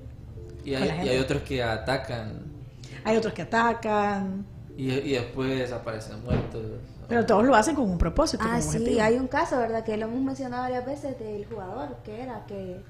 [0.64, 2.42] Y hay, y hay otros que atacan
[3.04, 4.44] hay otros que atacan,
[4.76, 6.62] y, y después aparecen muertos.
[7.08, 8.42] pero todos lo hacen con un propósito.
[8.44, 9.02] Ah, con un sí, objetivo.
[9.02, 9.84] hay un caso, ¿verdad?
[9.84, 12.80] Que lo hemos mencionado varias veces del jugador, que era que...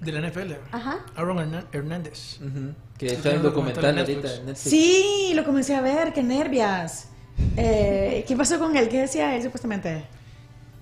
[0.00, 0.52] De la NFL.
[0.72, 0.98] Ajá.
[1.16, 2.38] Aaron Hernández.
[2.40, 2.74] Ujú.
[2.98, 4.40] Que Sí, está en documental documental en ahorita Netflix.
[4.40, 4.70] en Netflix.
[4.70, 7.08] Sí, lo comencé a ver, qué nervias.
[7.56, 8.88] Eh, ¿Qué pasó con él?
[8.88, 10.04] ¿Qué decía él supuestamente?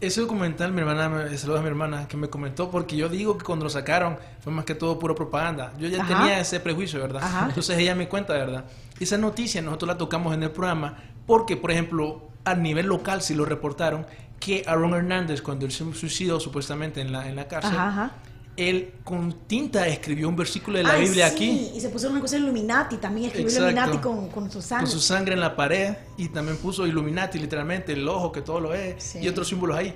[0.00, 3.44] Ese documental, mi hermana, saludos a mi hermana, que me comentó, porque yo digo que
[3.44, 5.72] cuando lo sacaron fue más que todo pura propaganda.
[5.76, 6.18] Yo ya Ajá.
[6.18, 7.22] tenía ese prejuicio, ¿verdad?
[7.24, 7.46] Ajá.
[7.48, 8.64] Entonces ella me cuenta, ¿verdad?
[9.00, 13.34] Esa noticia nosotros la tocamos en el programa porque, por ejemplo, a nivel local sí
[13.34, 14.06] lo reportaron
[14.38, 18.12] que Aaron Hernández, cuando él se suicidó supuestamente en la, en la cárcel, Ajá, ajá.
[18.58, 21.70] Él con tinta escribió un versículo de la Ay, Biblia sí, aquí.
[21.76, 23.70] Y se puso una cosa de Illuminati también, escribió Exacto.
[23.70, 24.84] Illuminati con, con su sangre.
[24.84, 28.60] Con su sangre en la pared y también puso Illuminati, literalmente, el ojo, que todo
[28.60, 29.20] lo es, Sí.
[29.22, 29.94] y otros símbolos ahí.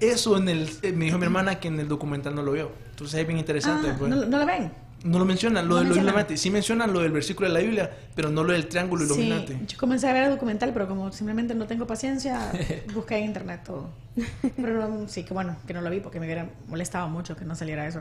[0.00, 2.70] Eso en el, eh, me dijo mi hermana que en el documental no lo vio.
[2.90, 3.88] Entonces es bien interesante.
[3.90, 4.10] Ah, pues.
[4.10, 4.70] ¿no, ¿No lo ven?
[5.06, 6.14] No lo mencionan, lo No de los mencionan.
[6.14, 6.36] Illuminati.
[6.36, 9.52] Sí mencionan lo del versículo de la Biblia, pero no lo del triángulo Illuminati.
[9.54, 12.52] Sí, yo comencé a ver el documental, pero como simplemente no tengo paciencia,
[12.94, 13.90] busqué en internet todo.
[14.56, 17.44] Pero no- sí, que bueno, que no lo vi porque me hubiera molestado mucho que
[17.44, 18.00] no saliera eso.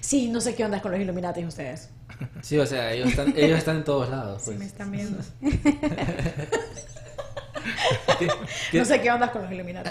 [0.00, 1.90] Sí, no sé qué onda con los Illuminati ustedes.
[2.40, 4.42] Sí, o sea, ellos están, ellos están en todos lados.
[4.42, 4.58] Si Pues.
[4.58, 5.18] me están viendo.
[8.18, 8.28] ¿Qué-
[8.70, 9.90] qué- No sé qué onda con los Illuminati.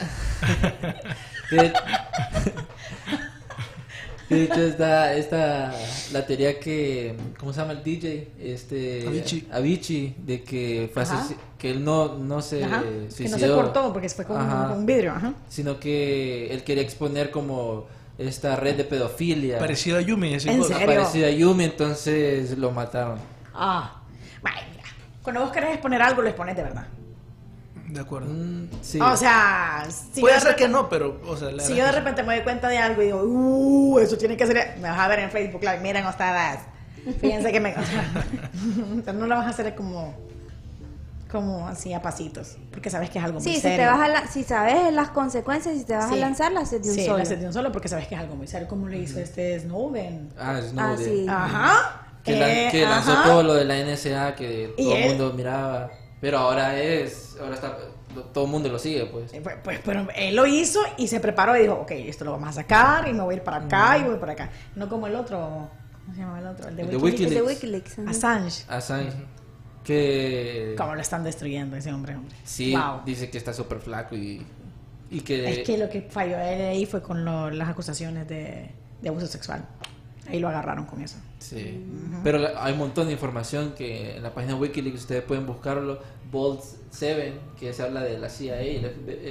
[4.32, 5.74] De, hecho está, está
[6.14, 8.32] la teoría que, ¿cómo se llama el DJ?
[8.40, 9.48] Este, Avicii.
[9.52, 11.04] Avicii, de que fue
[11.58, 13.38] que él no, no se Ajá, que no suicidó.
[13.38, 14.70] se cortó porque fue con, Ajá.
[14.70, 15.12] con un vidrio.
[15.12, 15.34] Ajá.
[15.50, 19.60] Sino que él quería exponer como esta red de pedofilia.
[19.60, 20.34] Parecido a Yumi.
[20.34, 20.86] ese ¿En serio?
[20.88, 23.20] Parecida a Yumi, entonces lo mataron.
[23.54, 24.02] Ah,
[24.42, 24.84] bueno, mira.
[25.22, 26.88] Cuando vos querés exponer algo, lo expones de verdad.
[27.92, 28.30] De acuerdo.
[28.32, 29.00] Mm, sí.
[29.02, 31.84] O sea, si Puede ser que repente- no, pero, o sea, la Si yo de
[31.84, 31.96] que sí.
[32.00, 34.76] repente me doy cuenta de algo y digo, uh, eso tiene que ser.
[34.80, 36.60] Me vas a ver en Facebook Live, miren ustedes.
[37.20, 37.74] Fíjense que me.
[39.00, 40.16] o sea, no lo vas a hacer como.
[41.32, 42.58] Como así a pasitos.
[42.72, 43.78] Porque sabes que es algo muy Sí, si, serio.
[43.78, 46.16] te vas a la- si sabes las consecuencias, si te vas Sí.
[46.16, 47.18] a lanzar, las haces de un sí, solo.
[47.18, 48.68] lo haces de un solo porque sabes que es algo muy serio.
[48.68, 50.30] Como le hizo este Snowden.
[50.38, 50.98] Ah, Ah, Snowden.
[51.06, 51.26] sí.
[51.30, 52.02] Ajá.
[52.22, 53.24] Que, la- Eh, que lanzó ajá.
[53.24, 55.90] todo lo de la NSA que todo el mundo miraba.
[56.22, 57.78] Pero ahora es, ahora está,
[58.34, 59.34] todo el mundo lo sigue, pues.
[59.34, 62.32] Eh, Pues, pues, pero él lo hizo y se preparó y dijo, ok, esto lo
[62.32, 64.50] vamos a sacar y me voy a ir para acá y voy para acá.
[64.76, 65.40] No como el otro,
[66.06, 66.68] ¿cómo se llama el otro?
[66.70, 67.36] El de El de Wikileaks.
[67.36, 68.00] De Wikileaks.
[68.08, 68.64] Assange.
[68.70, 69.14] Assange.
[69.84, 72.36] Que Cómo lo están destruyendo ese hombre, hombre.
[72.44, 73.02] sí, Wow.
[73.04, 74.46] dice que está súper flaco y,
[75.10, 75.50] y que...
[75.62, 78.70] Es que lo que falló él ahí fue con lo- las acusaciones de,
[79.02, 79.66] de abuso sexual.
[80.30, 81.18] Ahí lo agarraron con eso.
[81.40, 81.84] Sí.
[82.24, 86.00] Pero la- hay un montón de información que en la página Wikileaks ustedes pueden buscarlo.
[86.32, 86.62] Vault
[86.92, 88.86] 7, que se habla de la CIA y el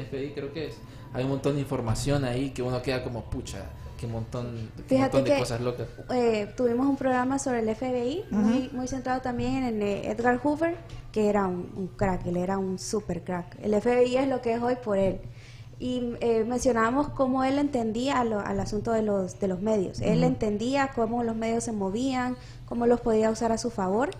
[0.06, 0.76] FBI, creo que es.
[1.12, 3.64] Hay un montón de información ahí que uno queda como pucha.
[3.98, 5.86] Que montón, qué Fíjate montón de que cosas locas.
[6.10, 10.74] eh, tuvimos un programa sobre el FBI, muy, muy centrado también en Edgar Hoover,
[11.12, 13.58] que era un, un crack, él era un super crack.
[13.62, 15.20] El FBI es lo que es hoy por él.
[15.80, 20.00] Y eh, mencionábamos cómo él entendía lo- al asunto de los, de los medios.
[20.00, 24.10] Él entendía cómo los medios se movían, cómo los podía usar a su favor.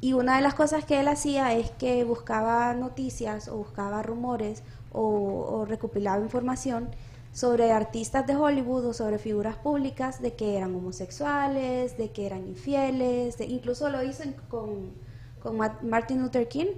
[0.00, 4.62] Y una de las cosas que él hacía es que buscaba noticias o buscaba rumores
[4.92, 6.88] o, o recopilaba información
[7.32, 12.46] sobre artistas de Hollywood o sobre figuras públicas de que eran homosexuales, de que eran
[12.46, 14.90] infieles, de- incluso lo hizo con,
[15.42, 16.68] con Ma- Martin Luther King.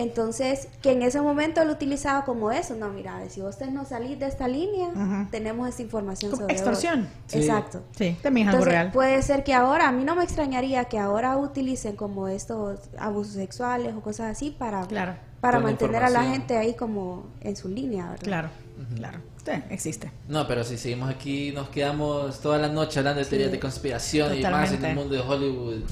[0.00, 4.18] Entonces, que en ese momento lo utilizaba como eso, no, mira, si vos no salís
[4.18, 4.88] de esta línea,
[5.30, 6.60] tenemos esta información Como sobre vos.
[6.62, 7.08] extorsión.
[7.26, 7.38] Sí.
[7.40, 7.82] Exacto.
[7.98, 8.92] Sí, también es algo Entonces, real.
[8.92, 13.34] puede ser que ahora, a mí no me extrañaría que ahora utilicen como estos abusos
[13.34, 15.16] sexuales o cosas así para, Claro.
[15.42, 18.24] para Con mantener a la gente ahí como en su línea, ¿verdad?
[18.24, 18.48] Claro,
[18.96, 19.18] claro.
[19.44, 20.10] Sí, existe.
[20.28, 24.34] No, pero si seguimos aquí, nos quedamos toda la noche hablando de teorías de conspiración
[24.38, 25.82] y más en el mundo de Hollywood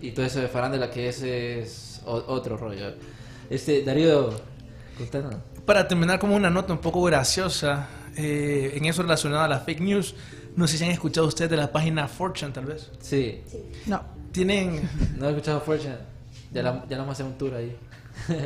[0.00, 2.94] y todo eso de farándula, que ese es otro rollo.
[3.50, 4.30] Este, Darío,
[4.96, 5.36] contanos.
[5.64, 9.80] Para terminar como una nota un poco graciosa, eh, en eso relacionado a las fake
[9.80, 10.14] news,
[10.56, 12.90] no sé si han escuchado ustedes de la página Fortune tal vez.
[13.00, 13.42] Sí,
[13.86, 14.02] No.
[14.32, 14.88] Tienen
[15.18, 15.96] no he escuchado Fortune.
[16.52, 17.76] Ya, la, ya la vamos a hacer un tour ahí.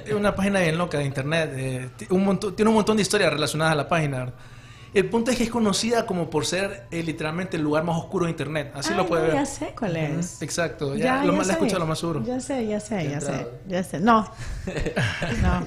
[0.04, 1.50] Es una página bien loca de internet.
[1.54, 4.32] eh, ti- un montón- tiene un montón de historias relacionadas a la página.
[4.94, 8.26] El punto es que es conocida como por ser eh, literalmente el lugar más oscuro
[8.26, 8.72] de internet.
[8.74, 9.36] Así Ay, lo puede no, ver.
[9.36, 10.42] Ya sé cuál es.
[10.42, 10.94] Exacto.
[10.94, 12.22] Ya, lo más, la he escuchado lo más seguro.
[12.24, 13.46] Ya sé, ya sé, ya sé.
[13.66, 14.00] Ya sé.
[14.00, 14.30] No.
[15.42, 15.66] No.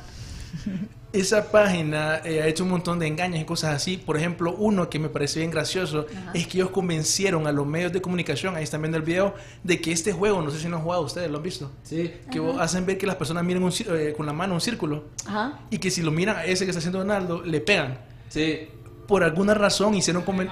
[1.14, 3.96] Esa página eh, ha hecho un montón de engaños y cosas así.
[3.96, 7.94] Por ejemplo, uno que me parece bien gracioso es que ellos convencieron a los medios
[7.94, 10.76] de comunicación, ahí están viendo el video, de que este juego, no sé si no
[10.78, 11.72] han jugado ustedes, ¿lo han visto?
[11.84, 14.62] Sí, Que vos- hacen ver que las personas miren un eh, con la mano un
[14.62, 15.60] círculo Ajá.
[15.70, 17.98] y que si lo miran a ese que está haciendo Donaldo, le pegan.
[18.30, 18.68] sí.
[19.08, 20.50] Por alguna razón hicieron comen-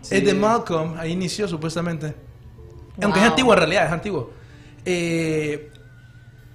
[0.00, 0.14] Sí.
[0.16, 2.14] Es de Malcolm, ahí inició supuestamente.
[3.02, 3.30] Aunque es Wow.
[3.32, 4.30] antiguo en realidad, es antiguo.
[4.84, 5.70] Eh,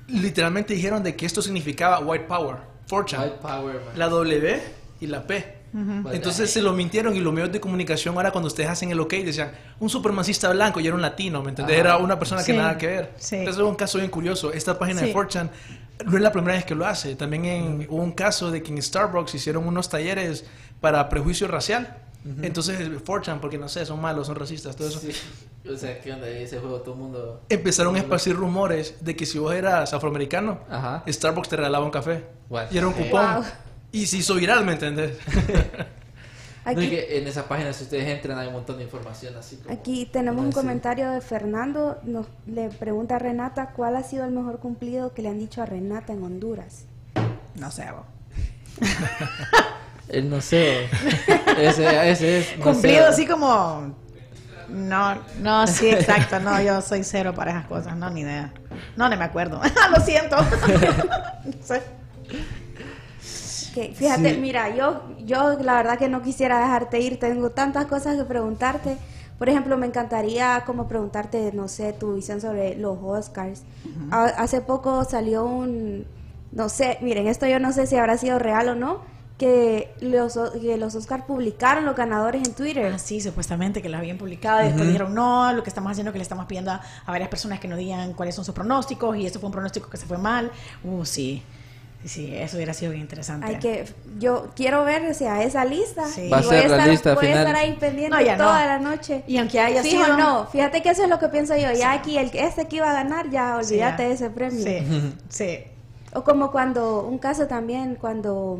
[0.07, 2.57] literalmente dijeron de que esto significaba white power,
[2.87, 3.21] fortune.
[3.23, 3.97] White Power, man.
[3.99, 4.61] La W
[5.01, 5.63] y la P.
[5.73, 8.91] What Entonces the se lo mintieron y los medios de comunicación ahora cuando ustedes hacen
[8.91, 11.79] el ok decían un supremacista blanco y era un latino, ¿me entendés?
[11.79, 11.81] Ajá.
[11.95, 13.13] Era una persona que Sí, nada que ver.
[13.17, 13.37] sí.
[13.37, 14.53] Entonces es un caso bien curioso.
[14.53, 15.07] Esta página Sí.
[15.07, 15.49] de 4chan
[16.05, 17.15] no es la primera vez que lo hace.
[17.15, 20.45] También en- hubo un caso de que en Starbucks hicieron unos talleres
[20.83, 21.97] para prejuicio racial.
[22.41, 24.99] Entonces 4chan, porque no sé, son malos, son racistas, todo eso.
[24.99, 25.11] Sí.
[25.65, 26.27] O sea, ¿qué onda?
[26.27, 27.41] Ese juego todo el mundo...
[27.47, 31.05] Empezaron a esparcir rumores de que si vos eras afroamericano, Ajá.
[31.07, 32.25] Starbucks te regalaba un café.
[32.49, 32.65] What?
[32.69, 33.05] Y era un Eh.
[33.05, 33.35] cupón.
[33.35, 33.43] Wow.
[33.93, 35.17] Y se hizo viral, ¿me entendés?
[36.65, 39.35] No, y Aquí, que en esa página, si ustedes entran, hay un montón de información
[39.37, 39.73] así como...
[39.73, 40.61] aquí tenemos como un decir.
[40.61, 45.21] comentario de Fernando, nos le pregunta a Renata cuál ha sido el mejor cumplido que
[45.21, 46.85] le han dicho a Renata en Honduras.
[47.55, 48.05] No sé, vos.
[50.09, 50.87] El noceo.
[51.57, 52.47] ese, ese es.
[52.61, 53.95] Cumplido así como...
[54.69, 56.39] No, no, sí, exacto.
[56.39, 57.95] No, yo soy cero para esas cosas.
[57.95, 58.53] No, ni idea.
[58.95, 59.61] No, no me acuerdo.
[59.95, 60.35] Lo siento.
[61.45, 61.81] No sé.
[63.73, 64.39] Que, fíjate, Sí.
[64.39, 68.97] mira, yo, yo la verdad que no quisiera dejarte ir, tengo tantas cosas que preguntarte.
[69.39, 73.63] Por ejemplo, me encantaría como preguntarte, no sé, tu visión sobre los Oscars.
[74.11, 76.05] Ha- hace poco salió un,
[76.51, 79.01] no sé, miren, esto yo no sé si habrá sido real o no,
[79.43, 82.91] que los, que los Oscars publicaron los ganadores en Twitter.
[82.95, 86.09] Ah, sí, supuestamente que las habían publicado y después dijeron no, lo que estamos haciendo
[86.09, 88.55] es que le estamos pidiendo a, a varias personas que nos digan cuáles son sus
[88.55, 90.51] pronósticos y eso fue un pronóstico que se fue mal.
[90.83, 91.43] Uh, sí.
[92.05, 93.47] Sí, Sí, eso hubiera sido bien interesante.
[93.47, 93.85] Hay que,
[94.19, 96.05] yo quiero ver, o sea, esa lista.
[96.05, 96.23] Sí.
[96.23, 97.47] Y Va a voy ser la estar, lista voy a final.
[97.47, 98.43] estar ahí pendiente No, ya no.
[98.43, 99.23] toda la noche.
[99.25, 100.17] Y aunque haya Fijo, sido...
[100.17, 101.71] no, fíjate que eso es lo que pienso yo.
[101.71, 104.07] Ya aquí, el que este que iba a ganar, ya Sí, olvídate ya.
[104.09, 104.63] de ese premio.
[104.63, 105.59] Sí, sí.
[106.13, 108.59] O como cuando, un caso también, cuando,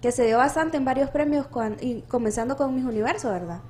[0.00, 3.60] que se dio bastante en varios premios, cuan- y comenzando con Mis Universo, ¿verdad?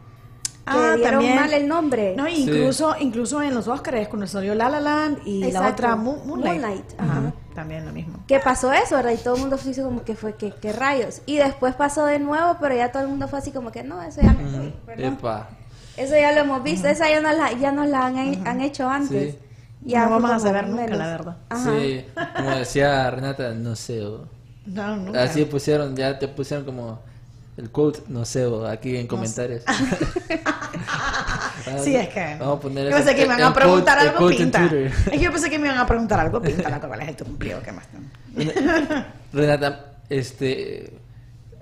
[0.64, 1.34] Que Ah, dieron también.
[1.36, 2.14] mal el nombre.
[2.16, 5.72] No, incluso, incluso en los Oscars, cuando salió La La Land y la Exacto.
[5.72, 6.60] otra Moon- Moonlight.
[6.60, 7.32] Moonlight, Ajá, ajá.
[7.54, 8.18] También lo mismo.
[8.28, 9.10] Que pasó eso, ¿verdad?
[9.12, 11.22] Y todo el mundo fue así como que fue, que qué rayos?
[11.26, 14.00] Y después pasó de nuevo, pero ya todo el mundo fue así como que, no,
[14.02, 14.34] eso ya,
[14.86, 15.14] perdón.
[15.14, 15.48] Epa.
[15.96, 18.88] Eso ya lo hemos visto, esa ya nos la, ya nos la han, han hecho
[18.88, 19.34] antes.
[19.34, 19.38] Sí.
[19.82, 20.98] Ya No vamos a saber nunca, menos.
[20.98, 21.36] la verdad.
[21.48, 21.70] Ajá.
[21.78, 22.04] Sí,
[22.36, 24.28] como decía Renata, noceo.
[24.66, 25.22] No, nunca.
[25.22, 27.00] Así pusieron, ya te pusieron como
[27.56, 29.62] el quote noceo aquí en comentarios.
[31.84, 32.36] Sí, es que.
[32.38, 34.64] Vamos a poner yo pensé que me iban a preguntar quote- algo, pinta.
[34.64, 36.68] Es que yo pensé que me iban a preguntar algo, pinta.
[36.70, 37.84] La cual es cumplido, ¿qué más?
[39.32, 40.92] Renata, este,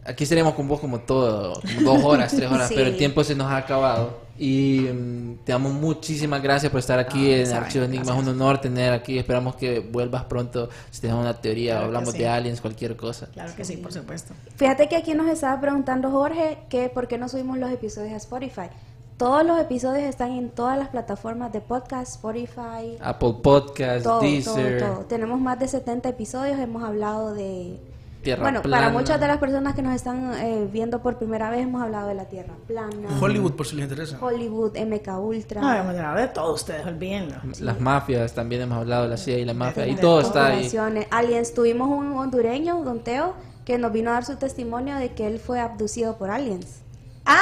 [0.04, 2.74] aquí estaríamos con vos como todo, como dos horas, tres horas, Sí.
[2.76, 4.20] pero el tiempo se nos ha acabado.
[4.38, 8.12] Y mm, te damos muchísimas gracias por estar aquí Ah, en saben, Archivo Enigma.
[8.12, 9.18] Es un honor tener aquí.
[9.18, 10.68] Esperamos que vuelvas pronto.
[10.90, 12.18] Si tienes una teoría, Claro hablamos sí.
[12.18, 13.26] de aliens, cualquier cosa.
[13.32, 14.34] Claro que sí, por supuesto.
[14.56, 18.16] Fíjate que aquí nos estaba preguntando Jorge que por qué no subimos los episodios a
[18.16, 18.68] Spotify.
[19.16, 24.78] Todos los episodios están en todas las plataformas de podcast, Spotify, Apple Podcast, todo, Deezer,
[24.78, 25.04] todo, todo.
[25.06, 27.80] Tenemos más de 70 episodios, hemos hablado de...
[28.28, 28.86] Tierra bueno, plana.
[28.88, 32.08] para muchas de las personas que nos están eh, viendo por primera vez hemos hablado
[32.08, 34.18] de la Tierra plana, Hollywood, por si les interesa.
[34.20, 35.60] Hollywood, MK Ultra.
[35.62, 37.36] No, hemos hablado de todo ustedes, olvídenlo.
[37.60, 39.86] Las mafias, también hemos hablado de la CIA y la mafia.
[39.86, 40.70] Y todo está ahí.
[41.10, 41.54] Aliens.
[41.54, 45.38] Tuvimos un hondureño, Don Teo, que nos vino a dar su testimonio de que él
[45.38, 46.82] fue abducido por aliens.
[47.24, 47.40] Ah,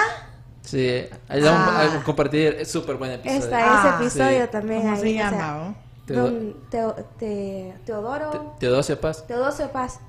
[0.63, 1.99] Sí, ahí vamos Ah.
[2.01, 2.57] a compartir.
[2.61, 3.41] Es súper buen episodio.
[3.45, 4.51] Está Ah, ese episodio sí.
[4.51, 5.01] también ¿cómo ahí.
[5.01, 5.75] se o sea, llama?
[6.71, 8.31] Teo- Te- Teodoro.
[8.31, 9.27] Te- Teodosio Paz.
[9.27, 10.01] Teodosio Paz.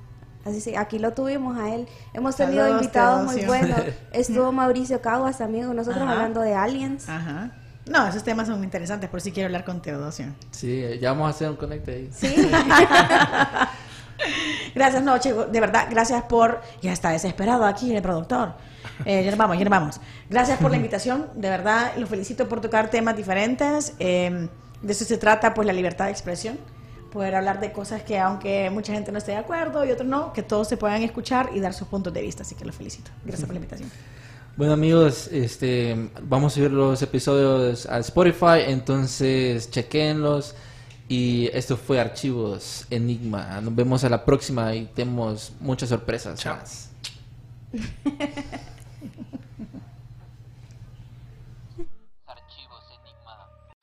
[0.48, 1.86] Así sí, aquí lo tuvimos a él.
[2.14, 3.80] Hemos tenido Saludos, invitados muy buenos.
[4.12, 6.12] Estuvo Mauricio Caguas también con nosotros Ajá.
[6.12, 7.08] hablando de aliens.
[7.08, 7.50] Ajá.
[7.86, 10.26] No, esos temas son muy interesantes, por si quiero hablar con Teodosio.
[10.50, 12.08] Sí, ya vamos a hacer un conecte ahí.
[12.12, 12.34] Sí.
[14.74, 16.60] Gracias, no, chico, de verdad, gracias por...
[16.82, 18.54] Ya está desesperado aquí el productor.
[19.04, 20.00] Eh, ya nos vamos, ya nos vamos.
[20.28, 23.94] Gracias por la invitación, de verdad, los felicito por tocar temas diferentes.
[23.98, 24.48] Eh,
[24.82, 26.58] de eso se trata, pues, la libertad de expresión.
[27.12, 30.32] Poder hablar de cosas que, aunque mucha gente no esté de acuerdo y otros no,
[30.32, 32.42] que todos se puedan escuchar y dar sus puntos de vista.
[32.42, 33.10] Así que los felicito.
[33.24, 33.90] Gracias por la invitación.
[34.56, 40.54] Bueno amigos, este, vamos a subir los episodios a Spotify, entonces chequenlos.
[41.08, 43.60] Y esto fue Archivos Enigma.
[43.62, 46.38] Nos vemos a la próxima y tenemos muchas sorpresas.
[46.38, 46.56] Chao.
[46.56, 46.90] más.